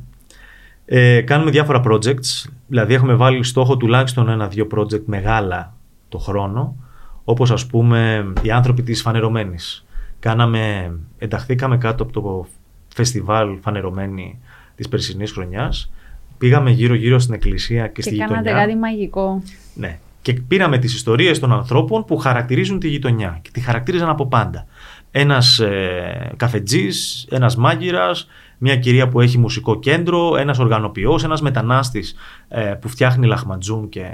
[0.86, 5.74] Ε, κάνουμε διάφορα projects, δηλαδή έχουμε βάλει στόχο τουλάχιστον ένα-δύο project μεγάλα
[6.10, 6.76] το χρόνο,
[7.24, 9.86] όπως ας πούμε οι άνθρωποι της Φανερωμένης.
[10.20, 12.48] Κάναμε, ενταχθήκαμε κάτω από το
[12.96, 14.40] φεστιβάλ Φανερωμένη
[14.76, 15.92] της περσινής χρονιάς,
[16.38, 18.66] πήγαμε γύρω-γύρω στην εκκλησία και, Και στη κάνατε γειτονιά.
[18.66, 19.44] κάτι μαγικό.
[19.74, 20.00] Ναι.
[20.22, 24.66] Και πήραμε τις ιστορίες των ανθρώπων που χαρακτηρίζουν τη γειτονιά και τη χαρακτήριζαν από πάντα.
[25.12, 28.28] Ένας ε, καφετζής, ένας μάγειρας,
[28.58, 32.16] μια κυρία που έχει μουσικό κέντρο, ένας οργανοποιός, ένας μετανάστης
[32.48, 34.06] ε, που φτιάχνει λαχματζούν και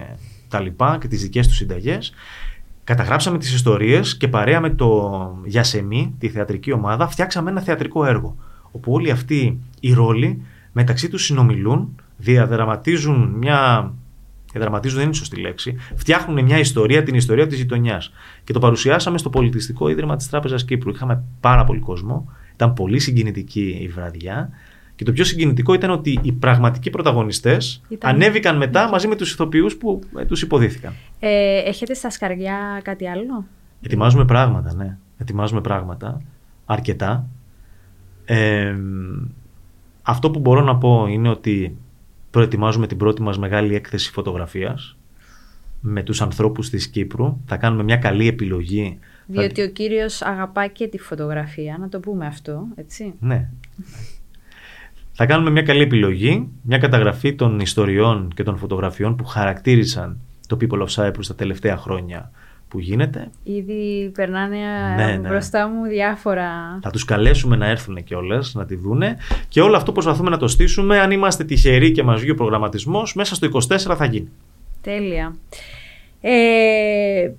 [0.48, 2.14] τα λοιπά και τις δικές του συνταγές.
[2.86, 8.36] Καταγράψαμε τις ιστορίες και παρέα με το Γιασεμί, τη θεατρική ομάδα, φτιάξαμε ένα θεατρικό έργο.
[8.72, 13.92] Όπου όλοι αυτοί οι ρόλοι μεταξύ τους συνομιλούν, διαδραματίζουν μια
[14.52, 18.12] διαδραματίζουν δεν είναι η σωστή λέξη, φτιάχνουν μια ιστορία, την ιστορία της γειτονιάς.
[18.44, 20.90] Και το παρουσιάσαμε στο Πολιτιστικό Ίδρυμα της Τράπεζας Κύπρου.
[20.90, 24.50] Είχαμε πάρα πολύ κόσμο, ήταν πολύ συγκινητική η βραδιά
[24.96, 29.32] Και το πιο συγκινητικό ήταν ότι οι πραγματικοί πρωταγωνιστές Ήταν- ανέβηκαν μετά μαζί με τους
[29.32, 30.94] ηθοποιούς που ε, τους υποδίθηκαν.
[31.20, 33.46] Ε, έχετε στα σκαριά κάτι άλλο;
[33.82, 34.98] Ετοιμάζουμε πράγματα, ναι.
[35.18, 36.22] Ετοιμάζουμε πράγματα.
[36.66, 37.28] Αρκετά.
[38.26, 38.76] Ε,
[40.02, 41.78] αυτό που μπορώ να πω είναι ότι
[42.32, 44.98] προετοιμάζουμε την πρώτη μας μεγάλη έκθεση φωτογραφίας
[45.82, 47.38] με τους ανθρώπους της Κύπρου.
[47.46, 48.98] Θα κάνουμε μια καλή επιλογή.
[49.02, 53.14] Θα- Διότι ο κύριος αγαπά και τη φωτογραφία, να το πούμε αυτό, έτσι.
[53.20, 53.50] Ναι.
[55.18, 60.58] Θα κάνουμε μια καλή επιλογή, μια καταγραφή των ιστοριών και των φωτογραφιών που χαρακτήρισαν το
[60.62, 62.32] People of Cyprus τα τελευταία χρόνια
[62.68, 63.30] που γίνεται.
[63.44, 64.58] Ήδη περνάνε
[64.96, 65.28] Ναι, ε, ναι.
[65.28, 66.80] μπροστά μου διάφορα...
[66.82, 70.48] Θα τους καλέσουμε να έρθουν κιόλας να τη δούνε και όλο αυτό προσπαθούμε να το
[70.48, 71.00] στήσουμε.
[71.00, 74.30] Αν είμαστε τυχεροί και μας βγει ο προγραμματισμός, μέσα στο 24 θα γίνει.
[74.82, 75.36] Τέλεια.
[76.22, 77.32] Ε,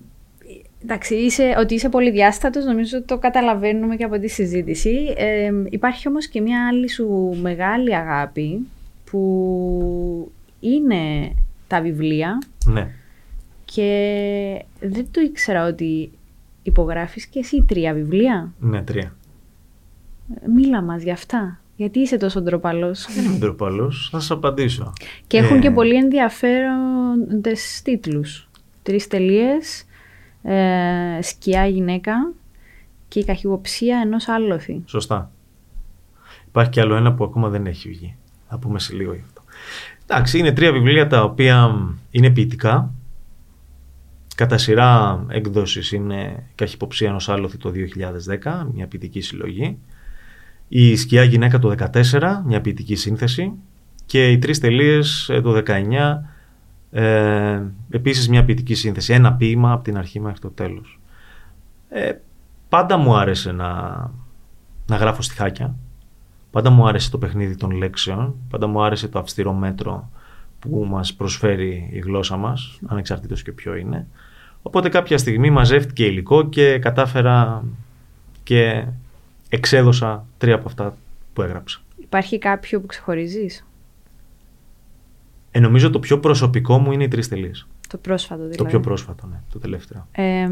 [0.88, 5.14] εντάξει, είσαι, ότι είσαι πολυδιάστατος, νομίζω το καταλαβαίνουμε και από τη συζήτηση.
[5.16, 8.66] Ε, υπάρχει όμως και μια άλλη σου μεγάλη αγάπη
[9.10, 11.34] που είναι
[11.66, 12.88] τα βιβλία Ναι.
[13.64, 16.10] και δεν το ήξερα ότι
[16.62, 18.52] υπογράφεις και εσύ τρία βιβλία.
[18.60, 19.14] Ναι, τρία.
[20.44, 21.60] Ε, Μίλα μας για αυτά.
[21.76, 23.06] Γιατί είσαι τόσο ντροπαλός.
[23.14, 24.92] Δεν είμαι ντροπαλός, θα σας απαντήσω.
[25.26, 28.48] Και έχουν Ε, και πολύ ενδιαφέροντες τίτλους.
[28.82, 29.84] Τρεις τελείες,
[30.48, 32.32] ε, σκιά γυναίκα
[33.08, 34.82] και η καχυποψία ενός άλοθη.
[34.86, 35.30] Σωστά.
[36.46, 38.16] Υπάρχει κι άλλο ένα που ακόμα δεν έχει βγει.
[38.48, 39.42] Θα πούμε σε λίγο γι' αυτό.
[40.06, 41.74] Εντάξει, είναι τρία βιβλία τα οποία
[42.10, 42.90] είναι ποιητικά.
[44.34, 47.72] Κατά σειρά έκδοσης είναι «Καχυποψία ενός άλοθη» το
[48.42, 49.78] 2010, μια ποιητική συλλογή.
[50.68, 53.52] Η «Σκιά γυναίκα» το 2014, μια ποιητική σύνθεση.
[54.06, 55.82] Και οι τρεις τελείες ε, το 19,
[56.96, 59.12] ε, επίσης μια ποιητική σύνθεση.
[59.12, 61.00] Ένα ποίημα από την αρχή μέχρι το τέλος.
[61.88, 62.12] Ε,
[62.68, 63.70] πάντα μου άρεσε να,
[64.86, 65.74] να γράφω στιχάκια.
[66.50, 68.34] Πάντα μου άρεσε το παιχνίδι των λέξεων.
[68.50, 70.10] Πάντα μου άρεσε το αυστηρό μέτρο
[70.58, 74.06] που μας προσφέρει η γλώσσα μας, ανεξαρτήτως και ποιο είναι.
[74.62, 77.64] Οπότε κάποια στιγμή μαζεύτηκε υλικό και κατάφερα
[78.42, 78.86] και
[79.48, 80.96] εξέδωσα τρία από αυτά
[81.32, 81.80] που έγραψα.
[81.96, 83.65] Υπάρχει κάποιο που ξεχωρίζεις;
[85.56, 87.66] Ε, νομίζω το πιο προσωπικό μου είναι οι τρεις τελείες.
[87.88, 88.56] Το πρόσφατο δηλαδή.
[88.56, 90.08] Το πιο πρόσφατο, ναι, το τελευταίο.
[90.12, 90.48] Ε,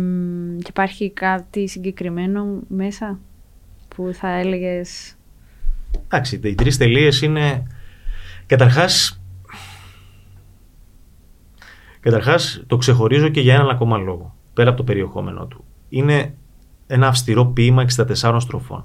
[0.58, 3.18] και υπάρχει κάτι συγκεκριμένο μέσα
[3.88, 5.16] που θα έλεγες...
[6.04, 7.66] Εντάξει, οι τρεις τελείες είναι...
[8.46, 9.20] Καταρχάς,
[12.00, 15.64] καταρχάς το ξεχωρίζω και για έναν ακόμα λόγο, πέρα από το περιεχόμενό του.
[15.88, 16.34] Είναι
[16.86, 18.84] ένα αυστηρό ποίημα 64 στροφών.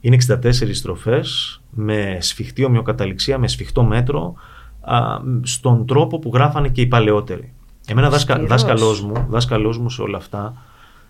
[0.00, 4.34] Είναι 64 στροφές με σφιχτή ομοιοκαταληξία, με σφιχτό μέτρο,
[4.82, 7.52] α, στον τρόπο που γράφανε και οι παλαιότεροι.
[7.86, 8.62] Εμένα δάσκα, Αυστηρός.
[8.62, 10.54] δάσκαλός μου, δάσκαλός μου σε όλα αυτά,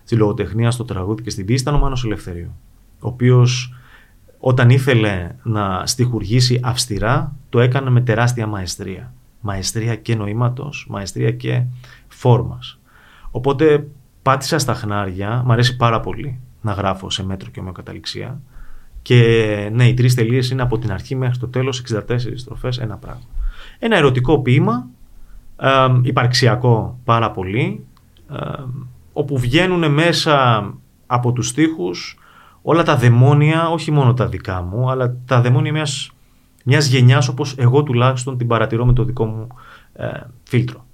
[0.03, 2.51] στη λογοτεχνία, στο τραγούδι και στην ποίηση ήταν ο Μάνος Ελευθερίου,
[2.99, 3.73] ο οποίος
[4.39, 9.13] όταν ήθελε να στιχουργήσει αυστηρά, το έκανε με τεράστια μαεστρία.
[9.41, 11.63] Μαεστρία και νοήματος, μαεστρία και
[12.07, 12.79] φόρμας.
[13.31, 13.87] Οπότε
[14.21, 18.39] πάτησα στα χνάρια, μ' αρέσει πάρα πολύ να γράφω σε μέτρο και ομοιοκαταληξία.
[19.01, 22.01] Και ναι, οι τρεις τελείες είναι από την αρχή μέχρι το τέλος 64
[22.35, 23.23] στροφές, ένα πράγμα.
[23.85, 24.87] Ένα ερωτικό ποίημα,
[25.59, 25.69] ε,
[26.01, 27.85] υπαρξιακό πάρα πολύ,
[28.31, 28.63] ε,
[29.13, 30.67] όπου βγαίνουν μέσα
[31.07, 32.17] από τους στίχους
[32.61, 36.11] όλα τα δαιμόνια, όχι μόνο τα δικά μου, αλλά τα δαιμόνια μιας,
[36.63, 39.47] μιας γενιάς όπως εγώ τουλάχιστον την παρατηρώ με το δικό μου
[39.93, 40.09] ε,
[40.43, 40.85] φίλτρο.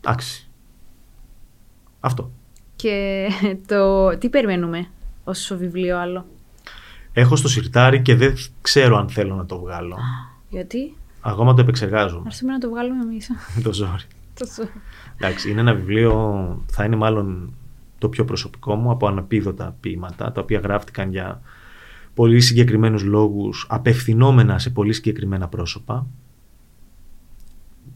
[0.00, 0.50] Εντάξει.
[2.00, 2.30] Αυτό.
[2.76, 3.26] Και
[3.68, 4.08] το...
[4.18, 4.86] Τι περιμένουμε
[5.24, 6.26] ως βιβλίο άλλο;
[7.12, 9.96] Έχω στο σιρτάρι και δεν ξέρω αν θέλω να το βγάλω.
[10.48, 10.94] Γιατί;
[11.26, 12.22] Ακόμα το επεξεργάζομαι.
[12.26, 13.30] έρθουμε να το βγάλουμε εμείς.
[13.64, 14.02] το ζόρι.
[14.38, 14.62] Τόσο.
[15.16, 17.54] Εντάξει, είναι ένα βιβλίο, θα είναι μάλλον
[17.98, 21.40] το πιο προσωπικό μου από αναπίδωτα ποίηματα, τα οποία γράφτηκαν για
[22.14, 26.06] πολύ συγκεκριμένους λόγους, απευθυνόμενα σε πολύ συγκεκριμένα πρόσωπα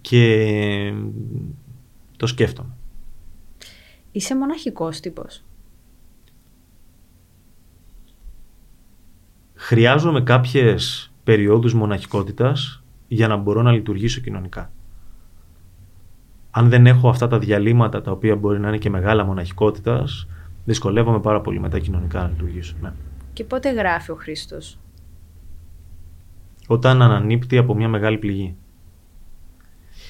[0.00, 0.92] και
[2.16, 2.70] το σκέφτομαι.
[4.12, 5.42] Είσαι μοναχικός τύπος.
[9.54, 14.70] Χρειάζομαι κάποιες περιόδους μοναχικότητας για να μπορώ να λειτουργήσω κοινωνικά.
[16.50, 20.28] Αν δεν έχω αυτά τα διαλύματα τα οποία μπορεί να είναι και μεγάλα μοναχικότητας,
[20.64, 22.76] δυσκολεύομαι πάρα πολύ μετά κοινωνικά να λειτουργήσω.
[22.80, 22.92] Ναι.
[23.32, 24.78] Και πότε γράφει ο Χρήστος;
[26.66, 28.56] Όταν ανανύπτει από μια μεγάλη πληγή.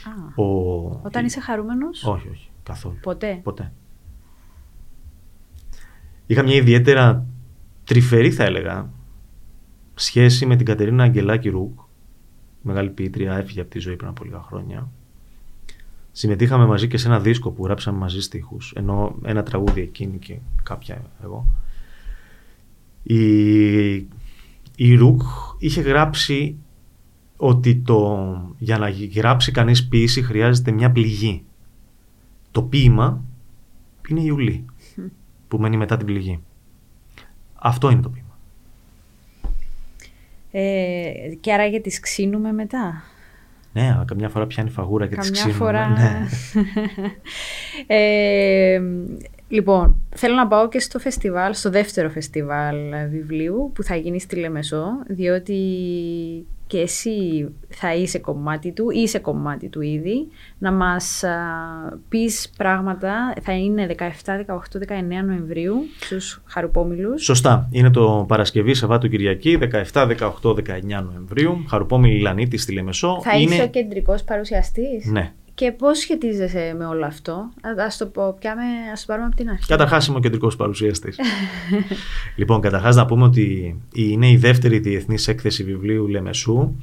[0.05, 1.01] Α, Ο...
[1.03, 2.51] όταν είσαι χαρούμενος; Όχι, όχι.
[2.63, 2.99] Καθόλου.
[3.03, 3.73] Ποτέ; Ποτέ.
[6.27, 7.27] Είχα μια ιδιαίτερα
[7.85, 8.91] τρυφερή θα έλεγα
[9.95, 11.79] σχέση με την Κατερίνα Αγγελάκη Ρουκ,
[12.63, 14.89] μεγάλη ποιήτρια, έφυγε από τη ζωή πριν από λίγα χρόνια.
[16.13, 20.39] Συμμετείχαμε μαζί και σε ένα δίσκο που γράψαμε μαζί στίχους, ενώ ένα τραγούδι εκείνη και
[20.63, 21.47] κάποια εγώ.
[23.03, 23.95] Η,
[24.77, 25.23] η Ρουκ
[25.59, 26.57] είχε γράψει
[27.37, 31.45] ότι το, για να γράψει κανείς ποίηση χρειάζεται μια πληγή.
[32.51, 33.25] Το ποίημα
[34.09, 34.65] είναι η Ιουλή
[35.49, 36.41] που μένει μετά την πληγή.
[37.55, 38.28] Αυτό είναι το ποίημα.
[40.61, 43.03] Ε, και άρα γιατί τις ξύνουμε μετά;
[43.73, 45.59] Ναι, αλλά καμιά φορά πιάνει φαγούρα και τις Καμιά ξύνουμε.
[45.59, 45.89] φορά.
[45.89, 46.27] Ναι.
[47.97, 48.81] ε,
[49.49, 52.77] λοιπόν, θέλω να πάω και στο φεστιβάλ, στο δεύτερο φεστιβάλ
[53.11, 55.55] βιβλίου που θα γίνει στη Λεμεσό, διότι
[56.69, 60.29] και εσύ θα είσαι κομμάτι του, ή είσαι κομμάτι του ήδη,
[60.59, 61.37] να μας α,
[62.09, 64.05] πεις πράγματα, θα είναι 17,
[64.47, 64.55] 18,
[64.89, 67.25] 19 Νοεμβρίου στους Χαρουπόμιλους.
[67.25, 67.69] Σωστά.
[67.71, 69.59] Είναι το Παρασκευή, Σαββάτου Κυριακή,
[69.93, 70.07] 17,
[70.43, 70.63] 18, 19
[71.11, 71.65] Νοεμβρίου.
[71.69, 73.21] Χαρουπόμιλη Λανίτη στη Λεμεσό.
[73.23, 73.55] Θα είναι...
[73.55, 75.33] είσαι ο κεντρικός παρουσιαστής; Ναι.
[75.59, 79.37] Και πώς σχετίζεσαι με όλο αυτό; Α- Ας το, πω, πιάμε, ας το πάρουμε από
[79.37, 79.67] την αρχή.
[79.67, 81.19] Καταρχάς είμαι ο κεντρικός παρουσιαστής.
[82.37, 86.75] λοιπόν, καταρχάς να πούμε ότι είναι η δεύτερη διεθνής έκθεση βιβλίου Λεμεσού.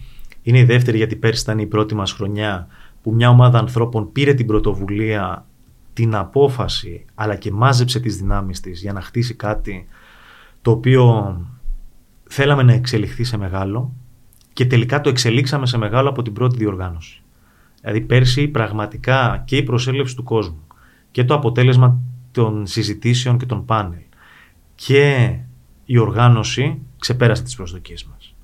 [0.42, 2.68] Είναι η δεύτερη γιατί πέρσι ήταν η πρώτη μας χρονιά
[3.02, 5.46] που μια ομάδα ανθρώπων πήρε την πρωτοβουλία,
[5.94, 9.88] την απόφαση, αλλά και μάζεψε τις δυνάμεις της για να χτίσει κάτι
[10.62, 11.36] το οποίο
[12.30, 13.94] θέλαμε να εξελιχθεί σε μεγάλο
[14.54, 17.20] και τελικά το εξελίξαμε σε μεγάλο από την πρώτη διοργάνωση.
[17.86, 20.67] Δηλαδή πέρσι πραγματικά και η προσέλευση του κόσμου
[21.12, 22.00] και το αποτέλεσμα
[22.32, 24.00] των συζητήσεων και των πάνελ
[24.76, 25.36] και
[25.86, 28.36] η οργάνωση ξεπέρασε τις προσδοκίες μας.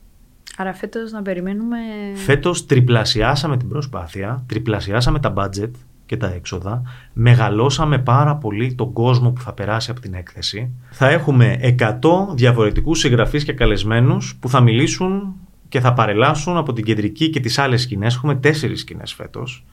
[0.58, 1.78] Άρα φέτος να περιμένουμε...
[2.14, 5.72] Φέτος τριπλασιάσαμε την προσπάθεια, τριπλασιάσαμε τα budget
[6.06, 6.82] και τα έξοδα,
[7.14, 10.72] μεγαλώσαμε πάρα πολύ τον κόσμο που θα περάσει από την έκθεση.
[10.90, 12.00] Θα έχουμε 100
[12.34, 15.36] διαφορετικούς συγγραφείς και καλεσμένους που θα μιλήσουν
[15.72, 18.16] και θα παρελάσουν από την κεντρική και τις άλλες σκηνές.
[18.16, 19.66] Έχουμε τέσσερις σκηνές φέτος.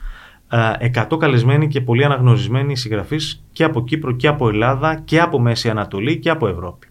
[0.79, 5.41] Ε, 100 καλεσμένοι και πολύ αναγνωρισμένοι συγγραφείς και από Κύπρο και από Ελλάδα και από
[5.41, 6.89] Μέση Ανατολή και από Ευρώπη.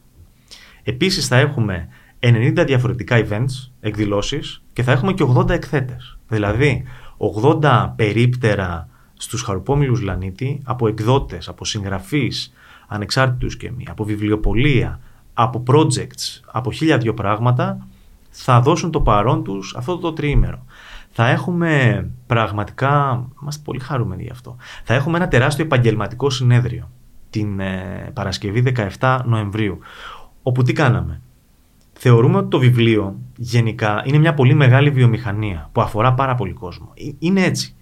[0.84, 1.88] Επίσης θα έχουμε
[2.20, 6.18] 90 διαφορετικά events, εκδηλώσεις και θα έχουμε και 80 εκθέτες.
[6.28, 6.84] Δηλαδή
[7.62, 12.54] 80 περίπτερα στους χαρουπόμιλους Λανίτη από εκδότες, από συγγραφείς,
[12.88, 15.00] ανεξάρτητους και μη, από βιβλιοπολία,
[15.34, 17.88] από projects, από χίλια δυο πράγματα
[18.40, 20.66] θα δώσουν το παρόν τους αυτό το τριήμερο.
[21.10, 26.92] Θα έχουμε πραγματικά, είμαστε πολύ χαρούμενοι γι' αυτό, θα έχουμε ένα τεράστιο επαγγελματικό συνέδριο
[27.30, 29.80] την ε, Παρασκευή 17 Νοεμβρίου,
[30.42, 31.22] όπου τι κάναμε.
[31.94, 36.94] Θεωρούμε ότι το βιβλίο γενικά είναι μια πολύ μεγάλη βιομηχανία που αφορά πάρα πολύ κόσμο.
[36.94, 37.76] Ε, Είναι έτσι.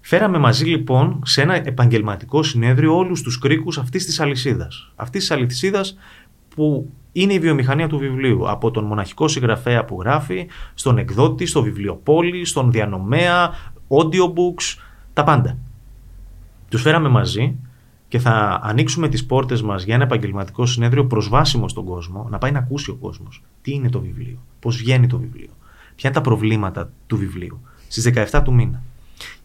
[0.00, 4.92] Φέραμε μαζί λοιπόν σε ένα επαγγελματικό συνέδριο όλους τους κρίκους αυτής της αλυσίδας.
[4.96, 5.96] Αυτής της αλυσίδας
[6.54, 8.50] που είναι η βιομηχανία του βιβλίου.
[8.50, 13.50] Από τον μοναχικό συγγραφέα που γράφει, στον εκδότη, στο βιβλιοπόλη, στον διανομέα,
[13.88, 14.78] audiobooks,
[15.12, 15.58] τα πάντα.
[16.68, 17.56] Τους φέραμε μαζί
[18.08, 22.50] και θα ανοίξουμε τις πόρτες μας για ένα επαγγελματικό συνέδριο προσβάσιμο στον κόσμο, να πάει
[22.50, 25.50] να ακούσει ο κόσμος τι είναι το βιβλίο, πώς βγαίνει το βιβλίο,
[25.94, 27.60] ποια είναι τα προβλήματα του βιβλίου.
[27.88, 28.82] Στις 17 του μήνα.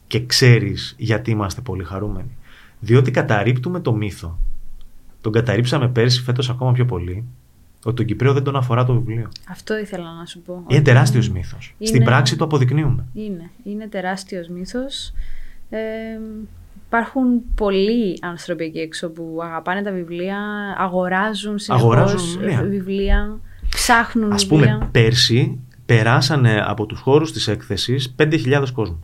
[0.08, 2.38] Και ξέρεις γιατί είμαστε πολύ χαρούμενοι.
[2.80, 4.39] Διότι καταρρύπτουμε το μύθο.
[5.21, 7.23] Τον καταρρύψαμε πέρσι, φέτος ακόμα πιο πολύ,
[7.86, 9.30] ότι τον Κυπρέο δεν τον αφορά το βιβλίο.
[9.50, 10.54] Αυτό ήθελα να σου πω.
[10.54, 11.76] Είναι Ότι τεράστιος μύθος.
[11.78, 13.06] είναι- Στην πράξη το αποδεικνύουμε.
[13.13, 15.13] Είναι, είναι τεράστιος μύθος.
[15.69, 15.78] Ε,
[16.88, 20.38] υπάρχουν πολλοί άνθρωποι εκεί έξω που αγαπάνε τα βιβλία,
[20.78, 22.62] αγοράζουν συνεχώς Αγοράζουν βιβλία.
[22.63, 24.74] βιβλία, ψάχνουν Ας βιβλία.
[24.78, 29.04] πούμε, πέρσι περάσανε από τους χώρους της έκθεσης 5.000 κόσμου.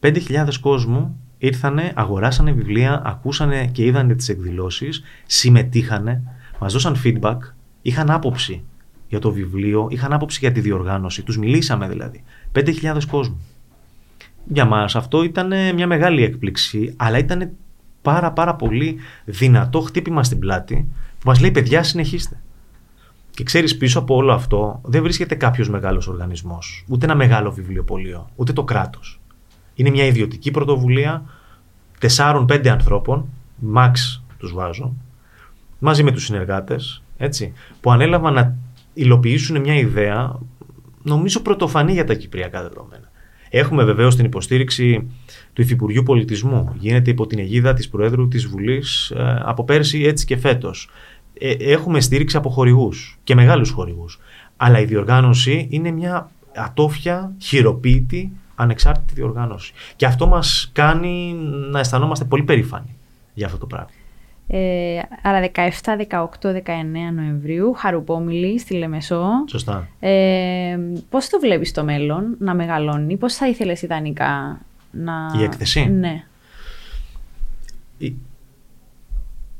[0.00, 6.22] 5.000 κόσμου ήρθανε, αγοράσανε βιβλία, ακούσανε και είδανε τις εκδηλώσεις, συμμετείχανε,
[6.60, 7.36] μας δώσαν feedback,
[7.88, 8.62] είχαν άποψη
[9.08, 12.22] για το βιβλίο, είχαν άποψη για τη διοργάνωση, τους μιλήσαμε δηλαδή.
[12.52, 13.40] 5.000 κόσμου.
[14.44, 17.50] Για μας αυτό ήταν μια μεγάλη έκπληξη, αλλά ήταν
[18.02, 22.40] πάρα πάρα πολύ δυνατό χτύπημα στην πλάτη που μας λέει παιδιά συνεχίστε.
[23.30, 28.30] Και ξέρεις πίσω από όλο αυτό δεν βρίσκεται κάποιος μεγάλος οργανισμός, ούτε ένα μεγάλο βιβλιοπωλείο,
[28.36, 29.20] ούτε το κράτος.
[29.74, 31.24] Είναι μια ιδιωτική πρωτοβουλία
[31.98, 33.28] τεσσάρων-πέντε ανθρώπων,
[33.74, 33.92] max
[34.38, 34.94] τους βάζω,
[35.78, 38.56] μαζί με τους συνεργάτες, έτσι, που ανέλαβαν να
[38.94, 40.38] υλοποιήσουν μια ιδέα,
[41.02, 43.10] νομίζω πρωτοφανή για τα κυπριακά δεδομένα.
[43.50, 45.10] Έχουμε βεβαίως την υποστήριξη
[45.52, 46.74] του Υφυπουργείου Πολιτισμού.
[46.78, 50.90] Γίνεται υπό την αιγίδα της Προέδρου της Βουλής ε, από πέρσι έτσι και φέτος.
[51.38, 54.18] Ε, έχουμε στήριξη από χορηγούς και μεγάλους χορηγούς.
[54.56, 59.72] Αλλά η διοργάνωση είναι μια ατόφια, χειροποίητη, ανεξάρτητη διοργάνωση.
[59.96, 61.36] Και αυτό μας κάνει
[61.70, 62.96] να αισθανόμαστε πολύ περήφανοι
[63.34, 63.88] για αυτό το πράγμα.
[64.50, 65.60] Ε, άρα 17,
[66.08, 66.54] 18, 19
[67.14, 69.24] Νοεμβρίου, Χαρουπόμιλη στη Λεμεσό.
[69.48, 69.88] Σωστά.
[70.00, 70.78] Ε,
[71.10, 75.12] πώς το βλέπεις το μέλλον να μεγαλώνει, πώς θα ήθελες ιδανικά να...
[75.38, 76.24] Η έκθεση; Ναι.
[77.98, 78.14] Η,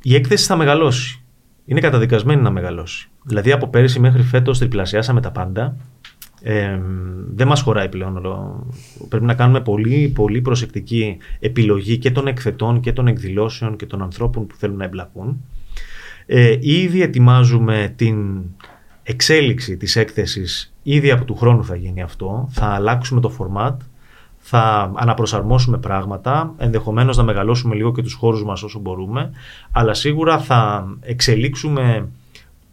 [0.03, 1.23] η έκθεση θα μεγαλώσει.
[1.65, 3.09] Είναι καταδικασμένη να μεγαλώσει.
[3.23, 5.77] Δηλαδή από πέρυσι μέχρι φέτος τριπλασιάσαμε τα πάντα.
[6.43, 6.81] Ε,
[7.35, 8.23] δεν μας χωράει πλέον.
[9.09, 14.03] Πρέπει να κάνουμε πολύ, πολύ προσεκτική επιλογή και των εκθετών και των εκδηλώσεων και των
[14.03, 15.45] ανθρώπων που θέλουν να εμπλακούν.
[16.27, 18.43] Ε, ήδη ετοιμάζουμε την
[19.03, 22.49] εξέλιξη της έκθεσης, ήδη από του χρόνου θα γίνει αυτό.
[22.51, 23.77] Θα αλλάξουμε το format,
[24.39, 29.31] θα αναπροσαρμόσουμε πράγματα, ενδεχομένως να μεγαλώσουμε λίγο και τους χώρους μας όσο μπορούμε,
[29.73, 32.09] αλλά σίγουρα θα εξελίξουμε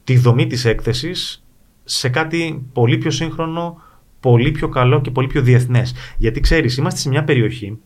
[0.03, 1.44] τη δομή της έκθεσης
[1.85, 3.81] σε κάτι πολύ πιο σύγχρονο,
[4.19, 5.93] πολύ πιο καλό και πολύ πιο διεθνές.
[6.17, 7.77] Γιατί ξέρεις, είμαστε σε μια περιοχή,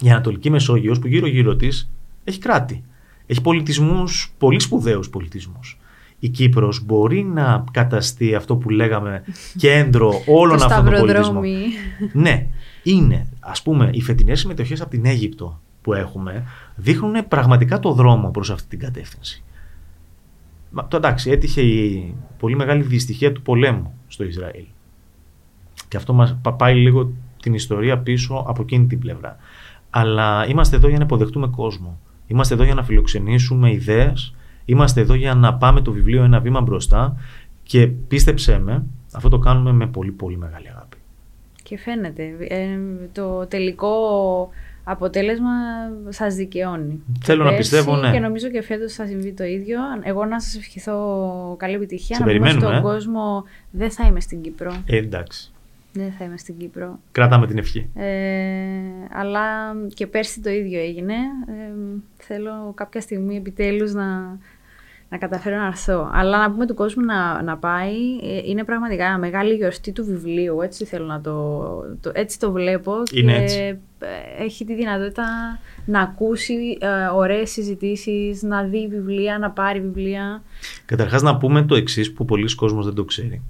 [0.00, 1.90] η Ανατολική Μεσόγειος, που γύρω-γύρω της
[2.24, 2.84] έχει κράτη.
[3.26, 5.78] Έχει πολιτισμούς, πολύ σπουδαίους πολιτισμούς.
[6.18, 9.24] Η Κύπρος μπορεί να καταστεί αυτό που λέγαμε
[9.56, 11.44] κέντρο όλων αυτών των πολιτισμών.
[12.12, 12.46] Ναι,
[12.82, 16.44] είναι, ας πούμε, οι φετινές συμμετοχές από την Αίγυπτο που έχουμε
[16.76, 19.42] δείχνουν πραγματικά το δρόμο προς αυτή την κατεύθυνση.
[20.88, 24.64] Το εντάξει, έτυχε η πολύ μεγάλη δυστυχία του πολέμου στο Ισραήλ.
[25.88, 29.36] Και αυτό μας πάει λίγο την ιστορία πίσω από εκείνη την πλευρά.
[29.90, 31.98] Αλλά είμαστε εδώ για να υποδεχτούμε κόσμο.
[32.26, 34.34] Είμαστε εδώ για να φιλοξενήσουμε ιδέες.
[34.64, 37.16] Είμαστε εδώ για να πάμε το βιβλίο ένα βήμα μπροστά.
[37.62, 40.96] Και πίστεψέ με, αυτό το κάνουμε με πολύ πολύ μεγάλη αγάπη.
[41.62, 42.36] Και φαίνεται.
[42.48, 42.78] Ε,
[43.12, 43.90] το τελικό
[44.90, 45.50] αποτέλεσμα
[46.08, 47.02] σας δικαιώνει.
[47.22, 48.12] Θέλω να πιστεύω, ναι.
[48.12, 49.78] Και νομίζω και φέτος θα συμβεί το ίδιο.
[50.02, 52.16] Εγώ να σας ευχηθώ καλή επιτυχία.
[52.16, 54.82] Σε να πούμε στον ε; κόσμο δεν θα είμαι στην Κύπρο.
[54.86, 55.52] Ε, εντάξει.
[55.92, 56.98] Δεν θα είμαι στην Κύπρο.
[57.12, 57.88] Κράταμε την ευχή.
[57.94, 58.06] Ε,
[59.12, 61.14] αλλά και πέρσι το ίδιο έγινε.
[61.48, 61.72] Ε,
[62.16, 64.38] θέλω κάποια στιγμή επιτέλους να,
[65.08, 66.10] να καταφέρω να έρθω.
[66.12, 67.94] Αλλά να πούμε του κόσμου να, να πάει.
[68.22, 70.60] Ε, είναι πραγματικά μεγάλη γιορτή του βιβλίου.
[70.60, 71.62] Έτσι θέλω να το,
[72.00, 72.92] το έτσι το βλέπω.
[73.12, 73.58] Είναι και έτσι.
[73.98, 75.26] Ε, έχει τη δυνατότητα
[75.84, 80.42] να ακούσει ε, ωραίες συζητήσεις, να δει βιβλία, να πάρει βιβλία.
[80.84, 83.42] Καταρχάς να πούμε το εξής που πολλοί κόσμος δεν το ξέρει.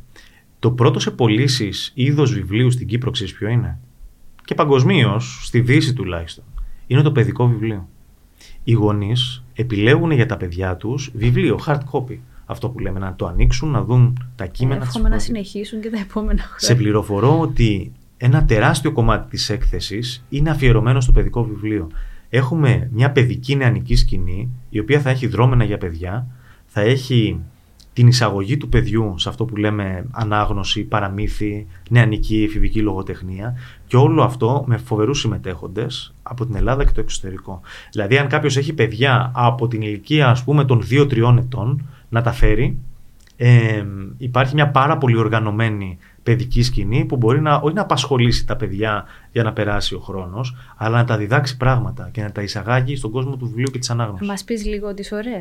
[0.59, 3.79] Το πρώτο σε πωλήσεις είδος βιβλίου στην Κύπρο, ξέρεις ποιο είναι;
[4.45, 6.45] Και παγκοσμίως, στη Δύση τουλάχιστον,
[6.87, 7.89] είναι το παιδικό βιβλίο.
[8.69, 12.19] Οι γονείς επιλέγουν για τα παιδιά τους βιβλίο, hard copy.
[12.47, 14.83] Αυτό που λέμε, να το ανοίξουν, να δουν τα κείμενα.
[14.83, 16.59] Εύχομαι να συνεχίσουν και τα επόμενα χρόνια.
[16.59, 21.91] Σε πληροφορώ ότι ένα τεράστιο κομμάτι της έκθεσης είναι αφιερωμένο στο παιδικό βιβλίο.
[22.29, 26.27] Έχουμε μια παιδική νεανική σκηνή, η οποία θα έχει δρόμενα για παιδιά,
[26.67, 27.41] θα έχει
[27.99, 33.57] την εισαγωγή του παιδιού σε αυτό που λέμε ανάγνωση, παραμύθι, νεανική, εφηβική λογοτεχνία
[33.87, 37.61] και όλο αυτό με φοβερούς συμμετέχοντες από την Ελλάδα και το εξωτερικό.
[37.93, 42.33] Δηλαδή, αν κάποιος έχει παιδιά από την ηλικία ας πούμε των 2-3 ετών να τα
[42.33, 42.79] φέρει,
[43.37, 43.85] ε,
[44.17, 49.05] υπάρχει μια πάρα πολύ οργανωμένη παιδική σκηνή που μπορεί να, όχι να απασχολήσει τα παιδιά
[49.33, 53.11] για να περάσει ο χρόνος, αλλά να τα διδάξει πράγματα και να τα εισαγάγει στον
[53.11, 54.29] κόσμο του βιβλίου και της ανάγνωσης.
[54.29, 55.41] Μας πεις λίγο τις ώρε.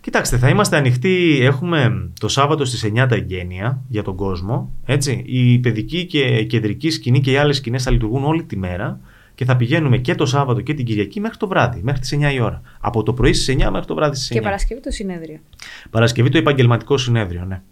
[0.00, 1.38] Κοιτάξτε, θα είμαστε ανοιχτοί.
[1.42, 4.70] Έχουμε το Σάββατο στις 9 τα εγγένεια για τον κόσμο.
[4.84, 5.22] Έτσι.
[5.26, 9.00] Η παιδική και η κεντρική σκηνή και οι άλλες σκηνές θα λειτουργούν όλη τη μέρα
[9.34, 12.32] και θα πηγαίνουμε και το Σάββατο και την Κυριακή μέχρι το βράδυ, μέχρι τις 9
[12.34, 12.62] η ώρα.
[12.80, 14.34] Από το πρωί στις 9 μέχρι το βράδυ στις 9.
[14.34, 15.38] Και Παρασκευή το συνέδριο.
[15.90, 17.62] Παρασκευή το επαγγελματικό συνέδριο, ναι.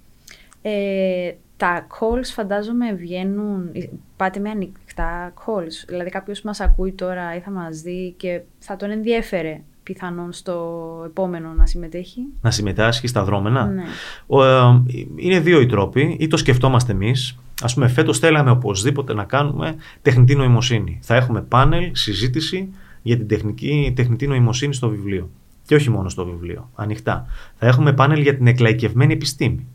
[0.62, 3.70] Ε, τα calls φαντάζομαι βγαίνουν,
[4.16, 8.76] πάτε με ανοιχτά calls, δηλαδή κάποιος μας ακούει τώρα ή θα μας δει και θα
[8.76, 12.20] τον ενδιέφερε πιθανόν στο επόμενο να συμμετέχει.
[12.40, 13.66] Να συμμετάσχει στα δρόμενα.
[13.66, 13.82] Ναι.
[14.26, 14.82] Ε,
[15.16, 19.74] είναι δύο οι τρόποι, ή το σκεφτόμαστε εμείς, Α πούμε, φέτος θέλαμε οπωσδήποτε να κάνουμε
[20.02, 20.98] τεχνητή νοημοσύνη.
[21.02, 22.68] Θα έχουμε πάνελ, συζήτηση
[23.02, 25.30] για την τεχνική, τεχνητή νοημοσύνη στο βιβλίο.
[25.66, 27.26] Και όχι μόνο στο βιβλίο, ανοιχτά.
[27.56, 29.66] Θα έχουμε πάνελ για την εκλαϊκευμένη επιστήμη.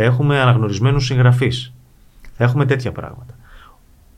[0.00, 1.72] Θα έχουμε αναγνωρισμένους συγγραφείς.
[2.36, 3.34] Θα έχουμε τέτοια πράγματα.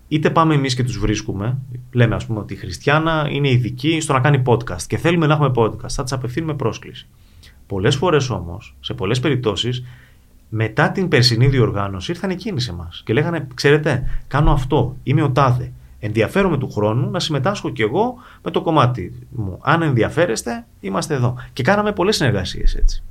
[0.08, 1.58] Είτε πάμε εμείς και τους βρίσκουμε,
[1.92, 5.34] λέμε ας πούμε ότι η Χριστιανά είναι ειδική στο να κάνει podcast και θέλουμε να
[5.34, 7.06] έχουμε podcast, θα της απευθύνουμε πρόσκληση.
[7.66, 9.84] Πολλές φορές όμως, σε πολλές περιπτώσεις,
[10.48, 15.30] μετά την περσινή διοργάνωση ήρθαν εκείνοι σε εμάς και λέγανε: Ξέρετε, κάνω αυτό, είμαι ο
[15.30, 15.72] τάδε.
[15.98, 19.58] Ενδιαφέρομαι του χρόνου να συμμετάσχω κι εγώ με το κομμάτι μου.
[19.62, 21.36] Αν ενδιαφέρεστε, είμαστε εδώ.
[21.52, 23.02] Και κάναμε πολλές συνεργασίες έτσι.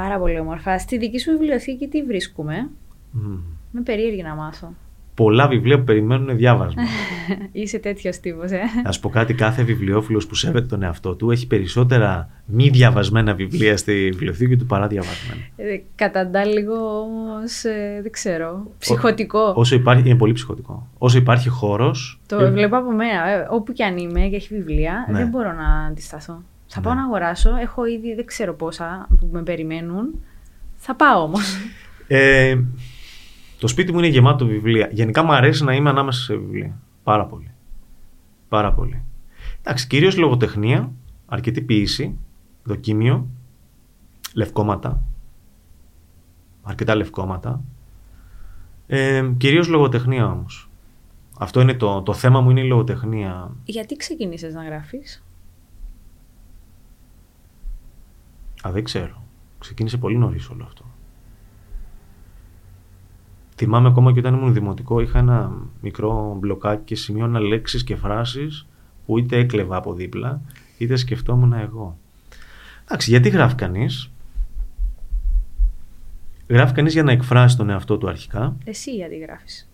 [0.00, 0.78] Πάρα πολύ όμορφα.
[0.78, 2.68] Στη δική σου βιβλιοθήκη τι βρίσκουμε;
[3.16, 3.38] Mm.
[3.70, 4.74] Με περίεργη να μάθω
[5.14, 6.82] πολλά βιβλία που περιμένουν διάβασμα.
[7.52, 8.60] Είσαι τέτοιος τύπος, ε.
[8.84, 13.76] Α πω κάτι, κάθε βιβλιοφίλο που σέβεται τον εαυτό του έχει περισσότερα μη διαβασμένα βιβλία
[13.76, 15.40] στη βιβλιοθήκη του παρά διαβασμένα.
[15.56, 18.66] Ε, καταντά λίγο όμως, ε, δεν ξέρω.
[18.78, 19.52] Ψυχοτικό.
[19.56, 20.88] όσο υπάρχει, είναι πολύ ψυχοτικό.
[20.98, 22.20] Όσο υπάρχει χώρος.
[22.26, 22.50] Το ε...
[22.50, 23.28] βλέπω από μένα.
[23.28, 25.18] Ε, όπου και αν είμαι και έχει βιβλία, ναι.
[25.18, 26.42] δεν μπορώ να αντισταθώ.
[26.74, 27.00] Θα πάω ναι.
[27.00, 27.56] να αγοράσω.
[27.56, 30.20] Έχω ήδη δεν ξέρω πόσα που με περιμένουν.
[30.74, 31.56] Θα πάω όμως.
[32.08, 32.62] Ε,
[33.58, 34.88] το σπίτι μου είναι γεμάτο βιβλία.
[34.92, 36.78] Γενικά μου αρέσει να είμαι ανάμεσα σε βιβλία.
[37.02, 37.50] Πάρα πολύ.
[38.48, 39.02] Πάρα πολύ.
[39.60, 40.92] Εντάξει, κυρίως λογοτεχνία,
[41.26, 42.18] αρκετή ποιήση,
[42.64, 43.26] δοκίμιο,
[44.34, 45.02] λευκόματα.
[46.62, 47.60] αρκετά λευκόματα.
[48.86, 50.68] Ε, κυρίως λογοτεχνία όμως.
[51.38, 53.56] Αυτό είναι το, το θέμα μου είναι η λογοτεχνία.
[53.64, 55.24] Γιατί ξεκίνησες να γράφεις;
[58.66, 59.22] Α, δεν ξέρω.
[59.58, 60.84] Ξεκίνησε πολύ νωρίς όλο αυτό.
[63.56, 68.66] Θυμάμαι ακόμα και όταν ήμουν δημοτικό είχα ένα μικρό μπλοκάκι και σημείωνα λέξεις και φράσεις
[69.06, 70.40] που είτε έκλεβα από δίπλα
[70.78, 71.98] είτε σκεφτόμουν εγώ.
[72.84, 74.10] Εντάξει, γιατί γράφει κανείς;
[76.48, 78.56] Γράφει κανείς για να εκφράσει τον εαυτό του αρχικά.
[78.64, 79.70] Εσύ γιατί γράφεις.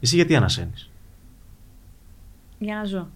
[0.00, 0.90] Εσύ γιατί ανασένεις;
[2.58, 3.08] Για να ζω.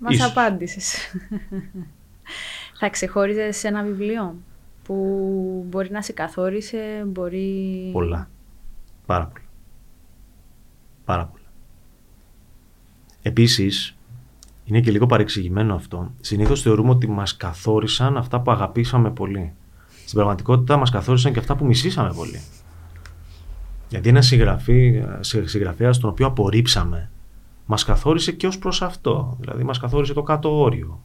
[0.00, 0.30] Μας Ίσως.
[0.30, 0.94] απάντησες.
[2.78, 4.36] Θα ξεχώριζες ένα βιβλίο
[4.82, 4.94] που
[5.68, 7.88] μπορεί να σε καθόρισε, μπορεί...
[7.92, 8.30] Πολλά.
[9.06, 9.44] Πάρα πολλά.
[11.04, 11.44] Πάρα πολλά.
[13.22, 13.96] Επίσης,
[14.64, 16.12] είναι και λίγο παρεξηγημένο αυτό.
[16.20, 19.52] Συνήθως θεωρούμε ότι μας καθόρισαν αυτά που αγαπήσαμε πολύ.
[20.04, 22.40] Στην πραγματικότητα μας καθόρισαν και αυτά που μισήσαμε πολύ.
[23.88, 27.10] Γιατί ένα συγγραφή, σε- συγγραφέα τον οποίο απορρίψαμε,
[27.70, 29.36] μας καθόρισε και ως προς αυτό.
[29.40, 31.00] Δηλαδή μας καθόρισε το κάτω όριο.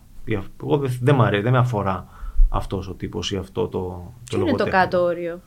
[0.61, 2.07] Εγώ δεν, δεν, μ' αρέσει, δεν με αφορά
[2.49, 4.72] αυτός ο τύπος ή αυτό το, το Ποιο είναι το λογοτέχνη.
[4.72, 5.41] κάτω όριο.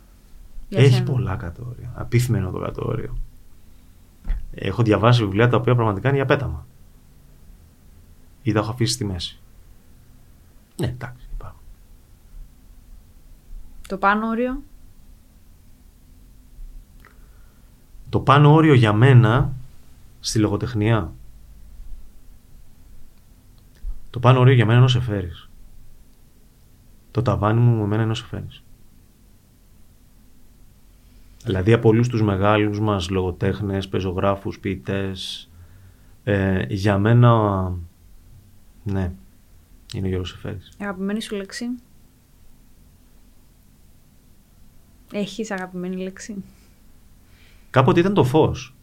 [0.69, 1.93] για Έχει σένα; πολλά κατόρια.
[1.95, 3.17] Απίθυμενο το κατόριο.
[4.51, 6.67] Έχω διαβάσει βιβλία τα οποία πραγματικά είναι για πέταμα.
[8.43, 9.41] Ή τα έχω αφήσει στη μέση.
[10.81, 11.61] Ναι, εντάξει, υπάρχουν.
[13.89, 14.63] Το πάνω όριο;
[18.09, 19.53] Το πάνω όριο για μένα
[20.21, 21.13] στη λογοτεχνία.
[24.11, 25.49] Το πάνω όριο για μένα είναι όσο φέρεις.
[27.11, 28.63] Το ταβάνι μου με μένα είναι όσο φέρεις.
[31.45, 35.51] Δηλαδή από όλους τους μεγάλους μας λογοτέχνες, πεζογράφους, ποιητές,
[36.25, 37.73] ε, για μένα,
[38.85, 39.13] ναι,
[39.95, 40.73] είναι ο Γιώργος Σεφέρης.
[40.81, 41.65] Αγαπημένη σου λέξη;
[45.13, 46.45] Έχεις αγαπημένη λέξη;
[47.71, 48.78] Κάποτε ήταν το φως.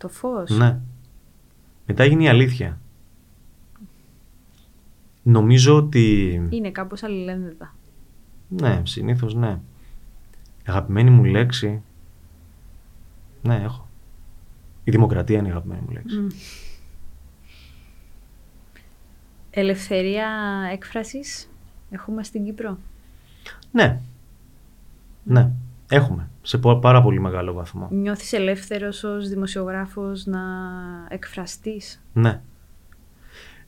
[0.00, 0.50] Το φως.
[0.50, 0.78] Ναι.
[1.86, 2.80] Μετά έγινε η αλήθεια.
[5.22, 6.34] Νομίζω ότι...
[6.50, 7.74] Είναι κάπως αλληλένδετα.
[8.48, 9.60] Ναι, συνήθως ναι.
[10.66, 11.82] Αγαπημένη μου λέξη...
[13.42, 13.88] Ναι, έχω.
[14.84, 16.18] Η δημοκρατία είναι η αγαπημένη μου λέξη.
[16.18, 16.26] Μμ.
[19.50, 20.28] Ελευθερία
[20.72, 21.50] έκφρασης
[21.90, 22.78] έχουμε στην Κύπρο.
[23.72, 24.00] Ναι.
[25.24, 25.50] Ναι.
[25.90, 26.28] Έχουμε.
[26.42, 27.88] Σε πο- πάρα πολύ μεγάλο βαθμό.
[27.90, 30.40] Νιώθεις ελεύθερος ως δημοσιογράφος να
[31.08, 32.40] εκφραστείς; Ναι.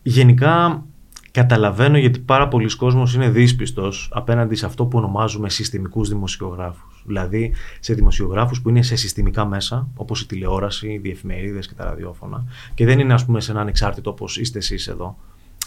[0.03, 0.85] Γενικά
[1.31, 7.03] καταλαβαίνω γιατί πάρα πολλοί κόσμος είναι δύσπιστος απέναντι σε αυτό που ονομάζουμε συστημικούς δημοσιογράφους.
[7.07, 11.85] Δηλαδή σε δημοσιογράφους που είναι σε συστημικά μέσα, όπως η τηλεόραση, οι διεφημερίδες και τα
[11.85, 12.45] ραδιόφωνα
[12.75, 15.17] και δεν είναι ας πούμε σε ένα ανεξάρτητο όπως είστε εσείς εδώ,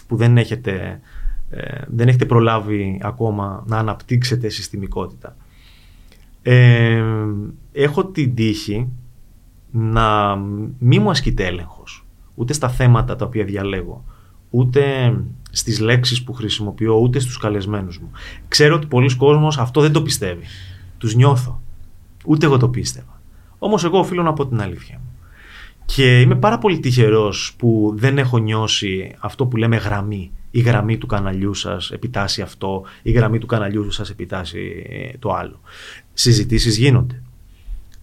[0.06, 1.00] που δεν έχετε,
[1.50, 5.36] ε, δεν έχετε προλάβει ακόμα να αναπτύξετε συστημικότητα.
[6.48, 7.04] Ε,
[7.72, 8.88] έχω την τύχη
[9.70, 10.36] να
[10.78, 14.04] μη μου ασκείται έλεγχος ούτε στα θέματα τα οποία διαλέγω
[14.50, 15.14] ούτε
[15.50, 18.10] στις λέξεις που χρησιμοποιώ ούτε στους καλεσμένους μου.
[18.48, 20.44] Ξέρω ότι πολλοί κόσμος αυτό δεν το πιστεύει.
[20.98, 21.60] Τους νιώθω.
[22.26, 23.20] Ούτε εγώ το πίστευα.
[23.58, 25.10] Όμως εγώ οφείλω να πω την αλήθεια μου.
[25.84, 30.98] Και είμαι πάρα πολύ τυχερός που δεν έχω νιώσει αυτό που λέμε γραμμή η γραμμή
[30.98, 35.60] του καναλιού σας επιτάσσει αυτό η γραμμή του καναλιού σας επιτάσσει ε, το άλλο
[36.12, 37.22] συζητήσεις γίνονται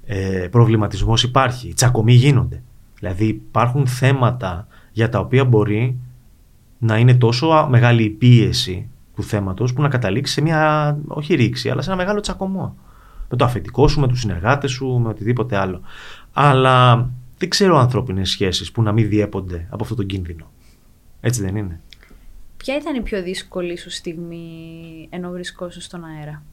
[0.05, 2.63] ε, προβληματισμός υπάρχει, τσακωμοί γίνονται.
[2.99, 5.97] Δηλαδή υπάρχουν θέματα για τα οποία μπορεί
[6.77, 11.35] να είναι τόσο α- μεγάλη η πίεση του θέματος που να καταλήξει σε μια, όχι
[11.35, 12.75] ρήξη, αλλά σε ένα μεγάλο τσακωμό.
[13.29, 15.81] Με το αφεντικό σου, με τους συνεργάτες σου, με οτιδήποτε άλλο.
[16.33, 20.51] Αλλά δεν ξέρω ανθρώπινες σχέσεις που να μην διέπονται από αυτόν τον κίνδυνο.
[21.21, 21.79] Έτσι δεν είναι.
[22.63, 26.43] Ποια ήταν η πιο δύσκολη σου στιγμή ενώ βρισκόσου στον αέρα;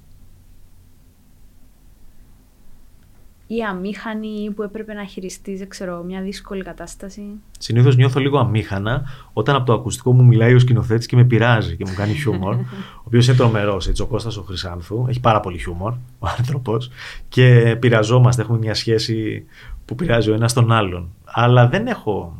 [3.46, 7.22] Ή αμήχανη που έπρεπε να χειριστείς, δεν ξέρω, μια δύσκολη κατάσταση;
[7.58, 9.02] Συνήθως νιώθω λίγο αμήχανα
[9.32, 12.54] όταν από το ακουστικό μου μιλάει ο σκηνοθέτης και με πειράζει και μου κάνει χιούμορ.
[12.54, 12.66] ο
[13.04, 15.04] οποίος είναι τρομερός, έτσι, ο Κώστας ο Χρυσάνθου.
[15.08, 16.90] Έχει πάρα πολύ χιούμορ ο άνθρωπος.
[17.28, 19.44] Και πειραζόμαστε, έχουμε μια σχέση
[19.84, 21.08] που πειράζει ο ένας τον άλλον.
[21.24, 22.36] Αλλά δεν έχω.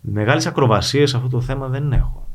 [0.00, 2.26] Μεγάλες ακροβασίες σε αυτό το θέμα δεν έχω.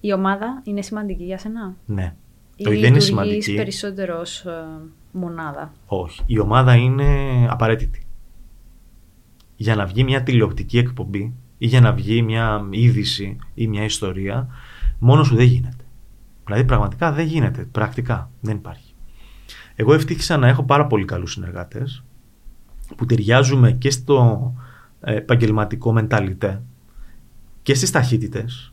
[0.00, 2.14] Η ομάδα είναι σημαντική για σένα; Ναι.
[2.56, 3.54] Ή Όχι, δεν είναι λειτουργείς σημαντική.
[3.54, 4.64] περισσότερος ως ε,
[5.12, 6.22] μονάδα; Όχι.
[6.26, 7.04] Η ομάδα είναι
[7.50, 8.02] απαραίτητη.
[9.56, 14.48] Για να βγει μια τηλεοπτική εκπομπή ή για να βγει μια είδηση ή μια ιστορία,
[14.98, 15.84] μόνο σου δεν γίνεται.
[16.44, 17.62] Δηλαδή πραγματικά δεν γίνεται.
[17.72, 18.94] Πρακτικά δεν υπάρχει.
[19.74, 22.04] Εγώ ευτύχησα να έχω πάρα πολύ καλούς συνεργάτες
[22.96, 24.52] που ταιριάζουμε και στο
[25.00, 26.62] ε, επαγγελματικό μενταλιτέ
[27.62, 28.72] και στις ταχύτητες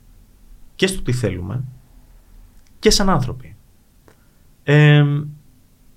[0.75, 1.63] και στο τι θέλουμε
[2.79, 3.55] και σαν άνθρωποι.
[4.63, 5.05] Ε,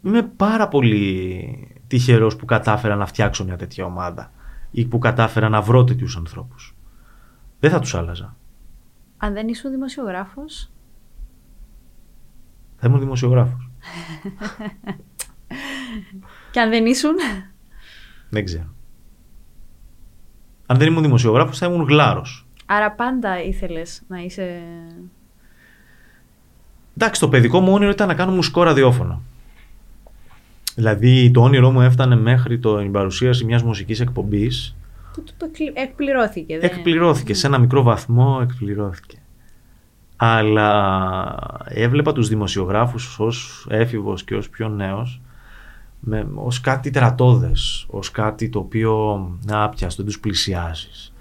[0.03, 4.33] είμαι πάρα πολύ τυχερός που κατάφερα να φτιάξω μια τέτοια ομάδα
[4.70, 6.76] ή που κατάφερα να βρω τέτοιους ανθρώπους.
[7.61, 8.37] Δεν θα τους άλλαζα.
[9.16, 10.70] Αν δεν ήσουν δημοσιογράφος...
[12.76, 13.70] Θα ήμουν δημοσιογράφος.
[16.53, 17.14] και αν δεν ήσουν...
[18.31, 18.74] Δεν ξέρω.
[20.66, 22.48] Αν δεν ήμουν δημοσιογράφος θα ήμουν γλάρος.
[22.71, 24.62] Άρα πάντα ήθελες να είσαι...
[26.97, 29.23] Εντάξει, το παιδικό μου όνειρο ήταν να κάνω μουσικό ραδιόφωνο.
[30.75, 34.77] Δηλαδή το όνειρό μου έφτανε μέχρι το, την παρουσίαση μιας μουσικής εκπομπής.
[35.14, 36.59] Το, το, το εκπληρώθηκε.
[36.59, 36.71] Δεν...
[36.71, 37.35] Εκπληρώθηκε.
[37.35, 39.19] Σε ένα μικρό βαθμό εκπληρώθηκε.
[40.16, 45.21] Αλλά έβλεπα τους δημοσιογράφους ως έφηβος και ως πιο νέος
[46.01, 51.12] με, ως κάτι τερατώδες, ως κάτι το οποίο άπιαστο, δεν τους πλησιάζεις,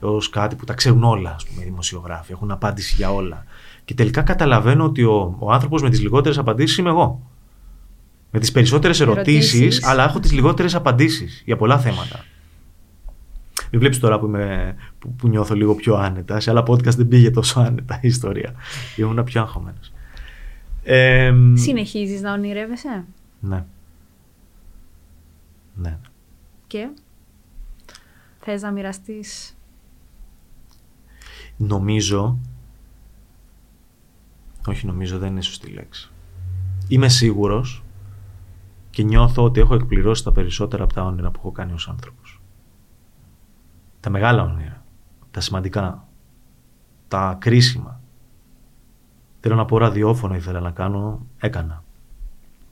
[0.00, 3.44] ως κάτι που τα ξέρουν όλα, ας πούμε, οι δημοσιογράφοι, έχουν απάντηση για όλα.
[3.84, 7.30] Και τελικά καταλαβαίνω ότι ο, ο άνθρωπος με τις λιγότερες απαντήσεις είμαι εγώ.
[8.30, 9.84] Με τις περισσότερες ερωτήσεις, ερωτήσεις.
[9.84, 12.24] αλλά έχω τις λιγότερες απαντήσεις για πολλά θέματα.
[13.70, 14.30] Μην βλέπεις τώρα που,
[14.98, 16.40] που, που, νιώθω λίγο πιο άνετα.
[16.40, 18.54] Σε άλλα podcast δεν πήγε τόσο άνετα η ιστορία.
[18.96, 19.92] Ήμουν πιο αγχωμένος.
[20.82, 23.04] Ε, Συνεχίζεις να ονειρεύεσαι;
[23.40, 23.64] Ναι.
[25.74, 25.98] Ναι.
[26.66, 26.88] Και;
[28.40, 29.55] Θες να μοιραστείς.
[31.56, 32.38] Νομίζω
[34.66, 36.10] όχι νομίζω δεν είναι σωστή λέξη.
[36.88, 37.84] Είμαι σίγουρος
[38.90, 42.40] και νιώθω ότι έχω εκπληρώσει τα περισσότερα από τα όνειρα που έχω κάνει ως άνθρωπος.
[44.00, 44.84] Τα μεγάλα όνειρα,
[45.30, 46.08] τα σημαντικά,
[47.08, 48.00] τα κρίσιμα.
[49.40, 51.84] Θέλω να πω ραδιόφωνο ήθελα να κάνω, έκανα.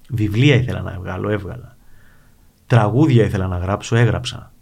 [0.09, 1.77] Βιβλία ήθελα να βγάλω, έβγαλα.
[2.67, 4.53] Τραγούδια ήθελα να γράψω, έγραψα.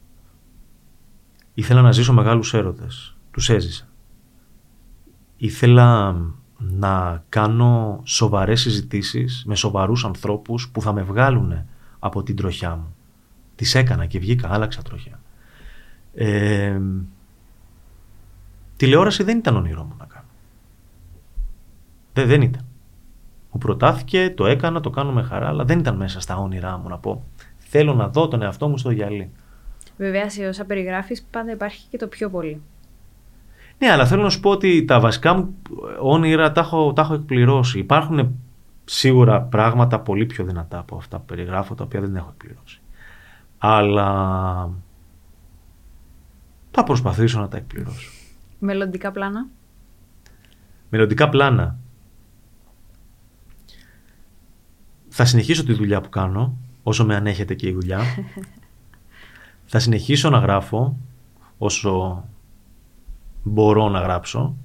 [1.55, 3.92] Ήθελα να ζήσω μεγάλους έρωτες, τους έζησα.
[5.43, 6.17] Ήθελα
[6.59, 11.65] να κάνω σοβαρές συζητήσεις με σοβαρούς ανθρώπους που θα με βγάλουν
[11.99, 12.95] από την τροχιά μου.
[13.57, 15.21] Τις έκανα και βγήκα, άλλαξα τροχιά.
[16.15, 16.81] Ε,
[18.77, 20.27] τηλεόραση δεν ήταν όνειρό μου να κάνω.
[22.13, 22.65] Δεν, δεν ήταν.
[23.51, 26.89] Μου προτάθηκε, το έκανα, το κάνω με χαρά, αλλά δεν ήταν μέσα στα όνειρά μου
[26.89, 27.25] να πω
[27.59, 29.31] θέλω να δω τον εαυτό μου στο γυαλί.
[29.97, 32.61] Βέβαια, σε όσα περιγράφεις πάντα υπάρχει και το πιο πολύ.
[33.79, 35.55] Ναι, αλλά θέλω να σου πω ότι τα βασικά μου
[36.01, 37.79] όνειρα τα έχω, τα έχω εκπληρώσει.
[37.79, 38.39] Υπάρχουν
[38.85, 42.81] σίγουρα πράγματα πολύ πιο δυνατά από αυτά που περιγράφω, τα οποία δεν έχω εκπληρώσει.
[43.59, 44.71] Αλλά
[46.71, 48.11] θα προσπαθήσω να τα εκπληρώσω.
[48.59, 49.47] Μελλοντικά πλάνα;
[50.91, 51.77] Μελλοντικά πλάνα.
[55.09, 58.01] Θα συνεχίσω τη δουλειά που κάνω, όσο με ανέχεται και η δουλειά.
[59.73, 60.97] θα συνεχίσω να γράφω
[61.59, 62.25] όσο
[63.43, 64.57] μπορώ να γράψω,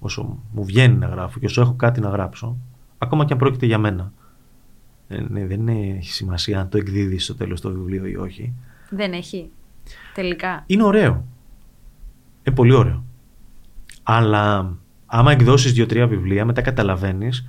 [0.00, 2.56] όσο μου βγαίνει να γράφω και όσο έχω κάτι να γράψω,
[2.98, 4.12] ακόμα και αν πρόκειται για μένα.
[5.08, 8.52] Ε, ναι, δεν έχει σημασία αν το εκδίδεις στο τέλος το βιβλίο ή όχι.
[8.90, 9.50] Δεν έχει.
[10.14, 10.64] Τελικά.
[10.66, 11.24] Είναι ωραίο.
[12.42, 13.04] Είναι πολύ ωραίο.
[14.02, 14.74] Αλλά
[15.06, 17.46] άμα εκδώσεις δύο-τρία βιβλία, μετά καταλαβαίνεις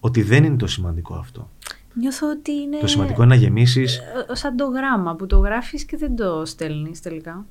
[0.00, 1.50] ότι δεν είναι το σημαντικό αυτό.
[1.94, 2.78] Νιώθω ότι είναι.
[2.78, 3.96] Το σημαντικό είναι να γεμίσεις.
[3.98, 7.44] Ε, σαν το γράμμα που το γράφεις και δεν το στέλνεις τελικά.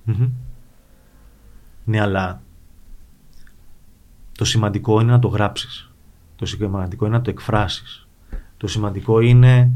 [1.85, 2.41] Ναι, αλλά
[4.37, 5.91] το σημαντικό είναι να το γράψεις.
[6.35, 8.07] Το σημαντικό είναι να το εκφράσεις.
[8.57, 9.71] Το σημαντικό είναι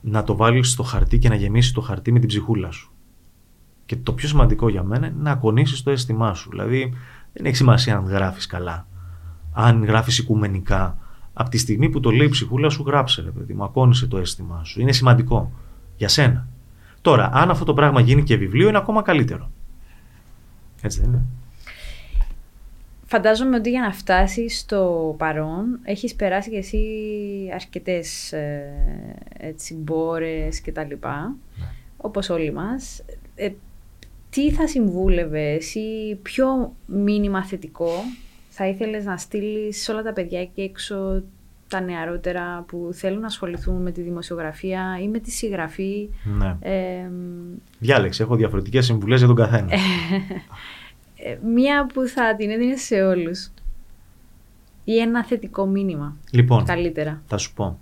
[0.00, 2.90] να το βάλεις στο χαρτί και να γεμίσεις το χαρτί με την ψυχούλα σου.
[3.86, 6.50] Και το πιο σημαντικό για μένα είναι να ακονίσεις το αίσθημά σου.
[6.50, 6.94] Δηλαδή
[7.32, 8.86] δεν έχει σημασία αν γράφεις καλά.
[9.52, 10.98] Αν γράφεις οικουμενικά.
[11.32, 14.18] Από τη στιγμή που το λέει η ψυχούλα σου γράψε ρε παιδί μου, ακόνισε το
[14.18, 14.80] αίσθημά σου.
[14.80, 15.52] Είναι σημαντικό
[15.96, 16.46] για σένα.
[17.00, 19.50] Τώρα, αν αυτό το πράγμα γίνει και βιβλίο είναι ακόμα καλύτερο.
[20.82, 21.22] Έτσι δεν είναι.
[23.06, 26.84] Φαντάζομαι ότι για να φτάσει στο παρόν έχεις περάσει και εσύ
[27.54, 28.72] αρκετές ε,
[29.38, 31.66] έτσι, μπόρες και τα λοιπά, ναι.
[31.96, 33.02] όπως όλοι μας.
[33.34, 33.50] Ε,
[34.30, 37.92] τι θα συμβούλευες ή ποιο μήνυμα θετικό
[38.48, 41.22] θα ήθελες να στείλεις σε όλα τα παιδιά εκεί έξω
[41.72, 46.08] τα νεαρότερα που θέλουν να ασχοληθούν με τη δημοσιογραφία ή με τη συγγραφή.
[46.38, 46.56] Ναι.
[46.60, 47.10] Ε,
[47.78, 49.68] Διάλεξε, έχω διαφορετικές συμβουλές για τον καθένα.
[51.24, 53.50] Ε, μία που θα την έδινε σε όλους.
[54.84, 56.16] Ή ένα θετικό μήνυμα.
[56.30, 57.22] Λοιπόν, καλύτερα.
[57.26, 57.78] θα σου πω.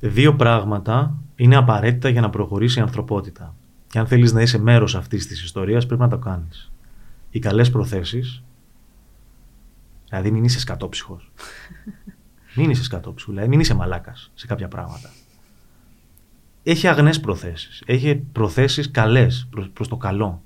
[0.00, 3.54] Δύο πράγματα είναι απαραίτητα για να προχωρήσει η ανθρωπότητα.
[3.88, 6.70] Και αν θέλεις να είσαι μέρος αυτής της ιστορίας πρέπει να το κάνεις.
[7.30, 8.42] Οι καλές προθέσεις
[10.08, 11.32] Δηλαδή μην είσαι σκατόψυχος.
[12.56, 15.10] μην είσαι σκατόψυχος, δηλαδή μην είσαι μαλάκας σε κάποια πράγματα.
[16.62, 17.82] Έχει αγνές προθέσεις.
[17.86, 20.42] Έχει προθέσεις καλές προς το καλό.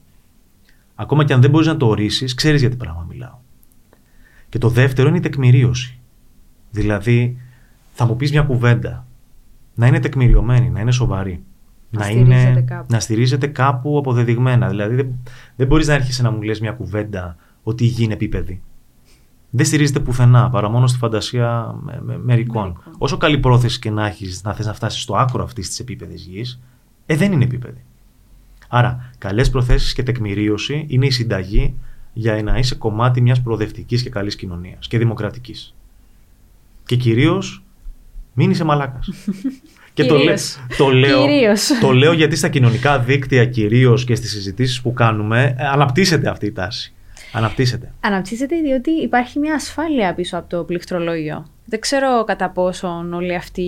[0.94, 3.38] Ακόμα και αν δεν μπορείς να το ορίσεις, ξέρεις για τι πράγμα μιλάω.
[4.48, 5.98] Και το δεύτερο είναι η τεκμηρίωση.
[6.70, 7.38] Δηλαδή,
[7.92, 9.06] θα μου πεις μια κουβέντα.
[9.74, 11.42] Να είναι τεκμηριωμένη, να είναι σοβαρή.
[11.90, 12.86] Να να, στηρίζεται είναι, κάπου.
[12.90, 14.68] να στηρίζεται κάπου αποδεδειγμένα.
[14.68, 15.18] Δηλαδή, δεν,
[15.56, 18.62] δεν μπορείς να έρχεσαι να μου λες μια κουβέντα ότι η γη είναι επίπεδη.
[19.50, 22.62] Δεν στηρίζεται πουθενά παρά μόνο στη φαντασία με, με- μερικών.
[22.66, 22.94] Μερικών.
[22.98, 26.22] Όσο καλή πρόθεση και να έχεις να θες να φτάσεις στο άκρο αυτής της επίπεδης
[26.24, 26.60] γης,
[27.06, 27.84] ε, δεν είναι επίπεδη.
[28.68, 31.74] Άρα, καλές προθέσεις και τεκμηρίωση είναι η συνταγή
[32.12, 35.74] για να είσαι κομμάτι μιας προοδευτικής και καλής κοινωνίας και δημοκρατικής.
[36.86, 37.62] Και κυρίως,
[38.34, 39.08] μην είσαι μαλάκας.
[39.94, 40.58] και το, λέ- Κυρίως.
[40.76, 41.68] το, λέω, Κυρίως.
[41.80, 46.46] το λέω γιατί στα κοινωνικά δίκτυα κυρίως και στις συζητήσεις που κάνουμε, ε, αναπτύσσεται αυτή
[46.46, 46.92] η τάση.
[47.32, 47.92] Αναπτύσσεται.
[48.00, 51.46] Αναπτύσσεται διότι υπάρχει μια ασφάλεια πίσω από το πληκτρολόγιο.
[51.64, 53.62] Δεν ξέρω κατά πόσον όλοι αυτοί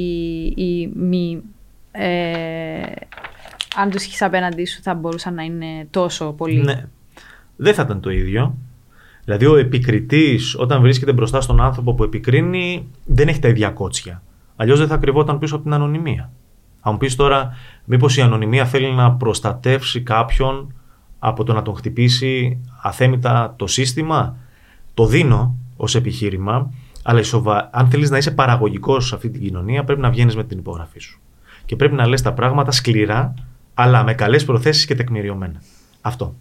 [0.57, 1.43] οι μη.
[1.91, 2.83] Ε,
[3.77, 6.61] αν τους έχει απέναντί σου, θα μπορούσαν να είναι τόσο πολύ.
[6.61, 6.85] Ναι.
[7.57, 8.57] Δεν θα ήταν το ίδιο.
[9.25, 14.23] Δηλαδή, ο επικριτής, όταν βρίσκεται μπροστά στον άνθρωπο που επικρίνει, δεν έχει τα ίδια κότσια.
[14.57, 16.31] Αλλιώς δεν θα κρυβόταν πίσω από την ανωνυμία.
[16.81, 20.75] Αν μου πεις τώρα, μήπως η ανωνυμία θέλει να προστατεύσει κάποιον
[21.19, 24.37] από το να τον χτυπήσει αθέμητα το σύστημα.
[24.95, 26.73] Το δίνω ως επιχείρημα,
[27.03, 27.71] αλλά η σοβα...
[27.73, 30.99] αν θέλεις να είσαι παραγωγικός σε αυτή την κοινωνία, πρέπει να βγαίνεις με την υπογραφή
[30.99, 31.21] σου.
[31.65, 33.35] Και πρέπει να λες τα πράγματα σκληρά,
[33.75, 35.63] αλλά με καλές προθέσεις και τεκμηριωμένα.
[36.01, 36.35] Αυτό.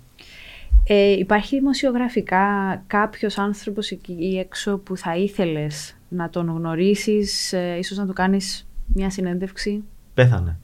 [0.84, 2.44] Ε, υπάρχει δημοσιογραφικά
[2.88, 8.68] κάποιος άνθρωπος εκεί έξω που θα ήθελες να τον γνωρίσεις, ε, ίσως να του κάνεις
[8.94, 9.84] μια συνέντευξη;
[10.14, 10.58] Πέθανε.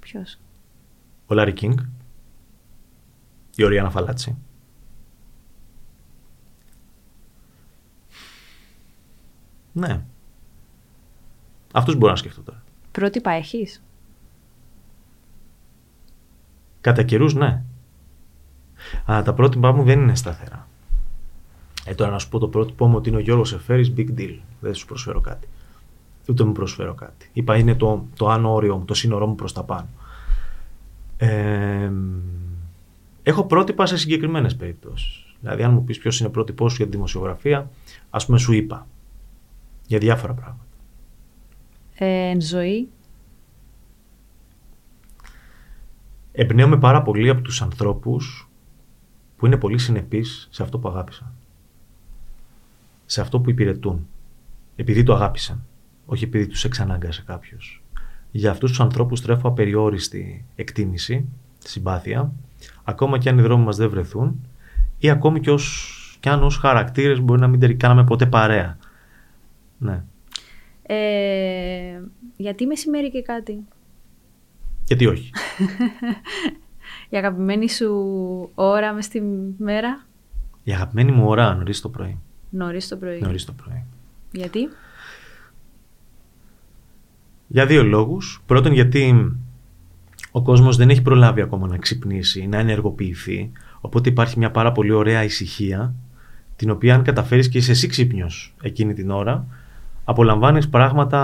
[0.00, 0.38] Ποιος;
[1.26, 1.78] Ο Λάρι Κίνγκ.
[3.58, 4.36] Η Οριάννα Φαλάτσι.
[9.72, 10.04] Ναι.
[11.72, 12.62] Αυτούς μπορώ να σκεφτώ τώρα.
[12.92, 13.82] Πρότυπα έχεις;
[16.80, 17.62] Κατά καιρούς ναι.
[19.04, 20.68] Αλλά τα πρότυπά μου δεν είναι σταθερά.
[21.84, 24.38] Ε, τώρα να σου πω το πρότυπό μου ότι είναι ο Γιώργος Εφέρης, big deal.
[24.60, 25.48] Δεν σου προσφέρω κάτι.
[26.28, 27.30] Ούτε μου προσφέρω κάτι.
[27.32, 29.88] Είπα είναι το, το άνω όριο μου, το σύνορό μου προς τα πάνω.
[31.16, 31.90] Ε,
[33.28, 35.24] έχω πρότυπα σε συγκεκριμένες περιπτώσεις.
[35.40, 37.70] Δηλαδή αν μου πεις ποιος είναι πρότυπός σου για τη δημοσιογραφία,
[38.10, 38.86] ας πούμε σου είπα.
[39.86, 40.66] Για διάφορα πράγματα.
[41.94, 42.88] Ε, εν ζωή,
[46.40, 48.50] Εμπνέομαι πάρα πολύ από τους ανθρώπους
[49.36, 51.32] που είναι πολύ συνεπείς σε αυτό που αγάπησαν.
[53.06, 54.06] Σε αυτό που υπηρετούν.
[54.76, 55.64] Επειδή το αγάπησαν.
[56.06, 57.82] Όχι επειδή τους εξανάγκασε κάποιος.
[58.30, 61.24] Για αυτούς τους ανθρώπους τρέφω απεριόριστη εκτίμηση,
[61.58, 62.32] συμπάθεια,
[62.88, 64.46] ακόμα και αν οι δρόμοι μας δεν βρεθούν
[64.98, 68.78] ή ακόμη και, ως, και αν ως χαρακτήρες μπορεί να μην τερι- κάναμε ποτέ παρέα.
[69.78, 70.04] Ναι.
[70.82, 72.00] ε,
[72.36, 73.64] γιατί μεσημέρι και κάτι;
[74.84, 75.30] Γιατί όχι.
[77.10, 77.92] Η αγαπημένη σου
[78.54, 79.22] ώρα μες στη
[79.58, 80.06] μέρα,
[80.62, 82.18] Η αγαπημένη μου ώρα νωρίς το πρωί.
[82.50, 83.20] νωρίς το πρωί.
[83.20, 83.84] Νωρίς το πρωί.
[84.32, 84.68] Γιατί;
[87.46, 88.42] Για δύο λόγους.
[88.46, 89.32] Πρώτον γιατί
[90.30, 93.52] ο κόσμος δεν έχει προλάβει ακόμα να ξυπνήσει, να ενεργοποιηθεί.
[93.80, 95.94] Οπότε υπάρχει μια πάρα πολύ ωραία ησυχία,
[96.56, 99.46] την οποία αν καταφέρεις και είσαι εσύ ξύπνιος εκείνη την ώρα,
[100.04, 101.20] απολαμβάνεις πράγματα...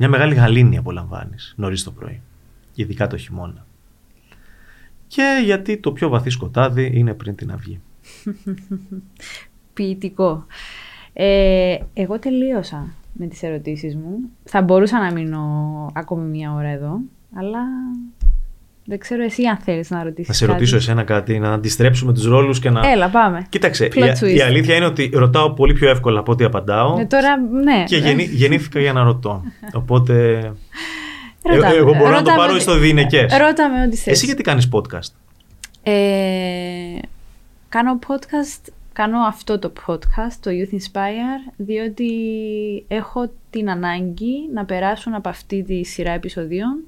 [0.00, 2.20] Μια μεγάλη γαλήνη απολαμβάνεις νωρίς το πρωί,
[2.74, 3.66] ειδικά το χειμώνα.
[5.06, 7.80] Και γιατί το πιο βαθύ σκοτάδι είναι πριν την αυγή.
[9.74, 10.46] Ποιητικό.
[11.12, 12.86] Ε, εγώ τελείωσα
[13.20, 14.18] με τις ερωτήσεις μου.
[14.44, 15.42] Θα μπορούσα να μείνω
[15.94, 16.98] ακόμη μία ώρα εδώ,
[17.38, 17.58] αλλά
[18.84, 20.52] δεν ξέρω εσύ αν θέλεις να ρωτήσεις Να σε κάτι.
[20.58, 22.90] ρωτήσω εσένα κάτι, να αντιστρέψουμε τους ρόλους και να...
[22.90, 23.46] Έλα, πάμε.
[23.48, 24.36] Κοίταξε, Plot η, twist.
[24.36, 27.84] η αλήθεια είναι ότι ρωτάω πολύ πιο εύκολα από ό,τι απαντάω Ε, τώρα, ναι.
[27.86, 29.42] και γεννή, γεννήθηκα για να ρωτώ.
[29.74, 30.38] Οπότε.
[31.42, 31.74] ε, Ρώτα με.
[31.74, 33.36] εγώ μπορώ να Ρώτα το με πάρω ό,τι- στο διηνεκές.
[33.38, 34.12] Ρώτα με ό,τι θες.
[34.12, 35.10] Εσύ γιατί κάνεις podcast;
[35.82, 36.98] Ε,
[37.68, 42.12] κάνω podcast, κάνω αυτό το podcast, το Youth Inspire, διότι
[42.88, 46.84] έχω την ανάγκη να περάσουν από αυτή τη σειρά επεισοδίων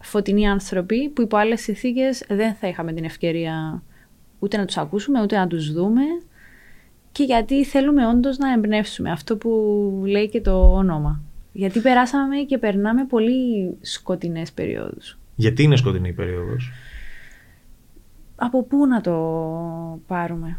[0.00, 3.82] φωτεινοί άνθρωποι που υπό άλλες συνθήκες δεν θα είχαμε την ευκαιρία
[4.38, 6.02] ούτε να τους ακούσουμε, ούτε να τους δούμε
[7.12, 9.50] και γιατί θέλουμε όντως να εμπνεύσουμε αυτό που
[10.06, 11.20] λέει και το όνομα.
[11.52, 15.18] Γιατί περάσαμε και περνάμε πολύ σκοτεινές περιόδους.
[15.36, 16.72] Γιατί είναι σκοτεινή η περίοδος;
[18.36, 19.14] από πού να το
[20.06, 20.58] πάρουμε;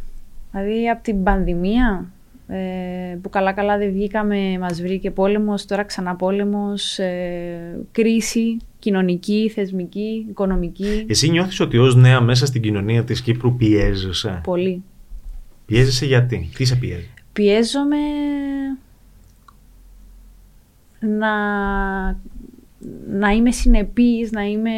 [0.52, 2.12] Δηλαδή από την πανδημία
[2.48, 9.52] ε, που καλά καλά δεν βγήκαμε, μας βρήκε πόλεμος, τώρα ξανά πόλεμος, ε, κρίση κοινωνική,
[9.54, 14.84] θεσμική, οικονομική, Εσύ νιώθεις ότι ως νέα μέσα στην κοινωνία της Κύπρου πιέζεσαι; πολύ.
[15.66, 17.98] Πιέζεσαι γιατί; Τι σε πιέζει; Πιέζομαι
[21.00, 21.32] να,
[23.10, 24.72] να είμαι συνεπής, να είμαι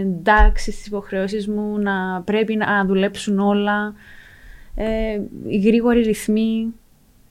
[0.00, 3.94] εντάξει στις υποχρεώσεις μου, να πρέπει να δουλέψουν όλα,
[4.74, 6.66] ε, οι γρήγοροι ρυθμοί,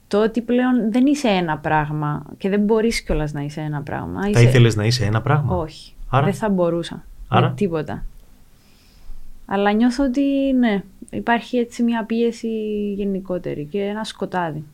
[0.08, 4.22] το ότι πλέον δεν είσαι ένα πράγμα και δεν μπορείς κιόλας να είσαι ένα πράγμα.
[4.22, 8.04] Θα Είσαι- ήθελες να είσαι ένα πράγμα; Όχι, Άρα; δεν θα μπορούσα Άρα; με τίποτα.
[9.46, 10.22] Αλλά νιώθω ότι
[10.58, 12.48] ναι, υπάρχει έτσι μια πίεση
[12.96, 14.64] γενικότερη και ένα σκοτάδι.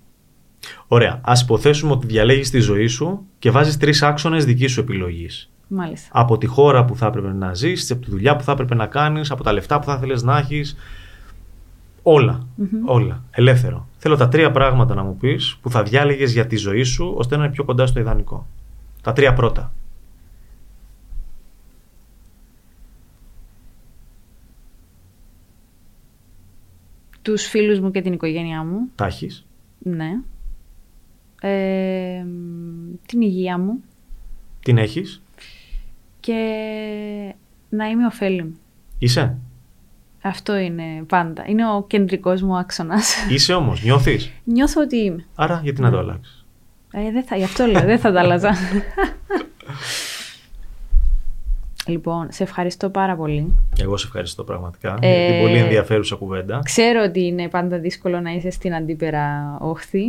[0.86, 1.20] Ωραία.
[1.24, 5.50] Ας υποθέσουμε ότι διαλέγεις τη ζωή σου και βάζεις τρεις άξονες δικής σου επιλογής.
[5.68, 6.08] Μάλιστα.
[6.12, 8.86] Από τη χώρα που θα έπρεπε να ζεις, από τη δουλειά που θα έπρεπε να
[8.86, 10.76] κάνεις, από τα λεφτά που θα ήθελες να έχεις.
[12.02, 12.46] Όλα.
[12.84, 13.24] Όλα.
[13.30, 13.88] Ελεύθερο.
[13.96, 17.36] Θέλω τα τρία πράγματα να μου πεις που θα διάλεγες για τη ζωή σου ώστε
[17.36, 18.46] να είναι πιο κοντά στο ιδανικό.
[19.02, 19.72] Τα τρία πρώτα.
[27.22, 29.46] Τους φίλους μου και την οικογένειά μου, Τα έχεις.
[29.78, 30.10] ναι.
[31.42, 32.24] Ε,
[33.06, 33.80] την υγεία μου
[34.62, 35.22] Την έχεις.
[36.20, 36.34] και
[37.68, 38.52] να είμαι ωφέλιμη.
[38.98, 39.38] Είσαι.
[40.22, 41.44] Αυτό είναι πάντα.
[41.46, 43.16] Είναι ο κεντρικός μου άξονας.
[43.32, 43.82] Είσαι όμως.
[43.82, 45.24] Νιώθεις; Νιώθω ότι είμαι.
[45.34, 46.44] Άρα γιατί να το αλλάξεις;
[46.92, 48.54] Ε, δεν θα, γι' αυτό λέω, δεν θα τα άλλαζα.
[51.86, 53.54] λοιπόν, σε ευχαριστώ πάρα πολύ.
[53.80, 56.60] Εγώ σε ευχαριστώ πραγματικά Ε, για την πολύ ενδιαφέρουσα κουβέντα.
[56.64, 60.04] Ξέρω ότι είναι πάντα δύσκολο να είσαι στην αντίπερα όχθη.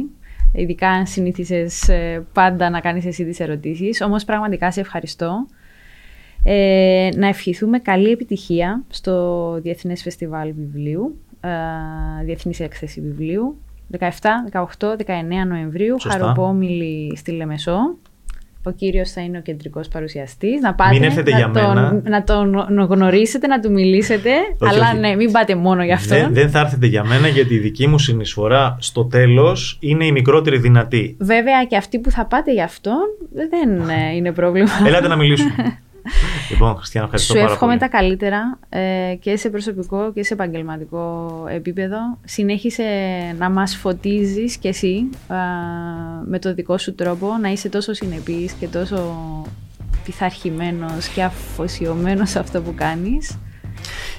[0.54, 4.02] Ειδικά αν συνήθισες ε, πάντα να κάνεις εσύ τις ερωτήσεις.
[4.02, 5.48] Όμως πραγματικά σε ευχαριστώ.
[6.44, 11.50] Ε, να ευχηθούμε καλή επιτυχία στο Διεθνές Φεστιβάλ Βιβλίου, ε,
[12.26, 13.58] Διεθνής Έκθεση Βιβλίου,
[14.00, 14.08] 17,
[14.52, 16.20] 18, 19 Νοεμβρίου, Σωστά.
[16.20, 17.80] Χαροπόμιλη στη Λεμεσό.
[18.64, 20.62] Ο κύριος θα είναι ο κεντρικός παρουσιαστής.
[20.62, 22.02] Να πάτε Μην έρθετε να, για τον, μένα.
[22.04, 24.30] να τον γνωρίσετε, να του μιλήσετε.
[24.60, 25.00] Όχι, αλλά όχι.
[25.00, 26.16] ναι, μην πάτε μόνο γι' αυτό.
[26.16, 30.12] Δεν, δεν θα έρθετε για μένα γιατί η δική μου συνεισφορά στο τέλος είναι η
[30.12, 31.16] μικρότερη δυνατή.
[31.20, 33.02] Βέβαια και αυτοί που θα πάτε γι' αυτόν
[33.34, 34.70] δεν ε, είναι πρόβλημα.
[34.86, 35.54] Ελάτε να μιλήσουμε.
[36.50, 37.92] λοιπόν, Χριστιανά, ευχαριστώ Σου πάρα εύχομαι πολύ.
[37.92, 41.98] τα καλύτερα ε, και σε προσωπικό και σε επαγγελματικό επίπεδο.
[42.26, 42.84] Συνέχισε
[43.38, 45.36] να μας φωτίζεις κι εσύ α,
[46.26, 49.16] με το δικό σου τρόπο, να είσαι τόσο συνεπής και τόσο
[50.04, 53.38] πειθαρχημένος και αφοσιωμένος σε αυτό που κάνεις.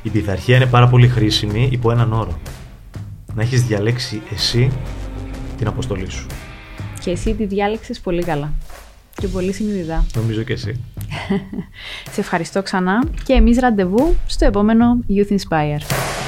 [0.03, 2.39] Η πειθαρχία είναι πάρα πολύ χρήσιμη υπό έναν όρο.
[3.35, 4.73] Να έχεις διαλέξει εσύ
[5.59, 6.27] την αποστολή σου.
[7.01, 8.53] Και εσύ τη διάλεξες πολύ καλά
[9.21, 10.07] και πολύ συνειδητά.
[10.15, 10.81] Νομίζω και εσύ.
[12.15, 16.22] Σε ευχαριστώ ξανά και εμείς ραντεβού στο επόμενο Youth Inspire.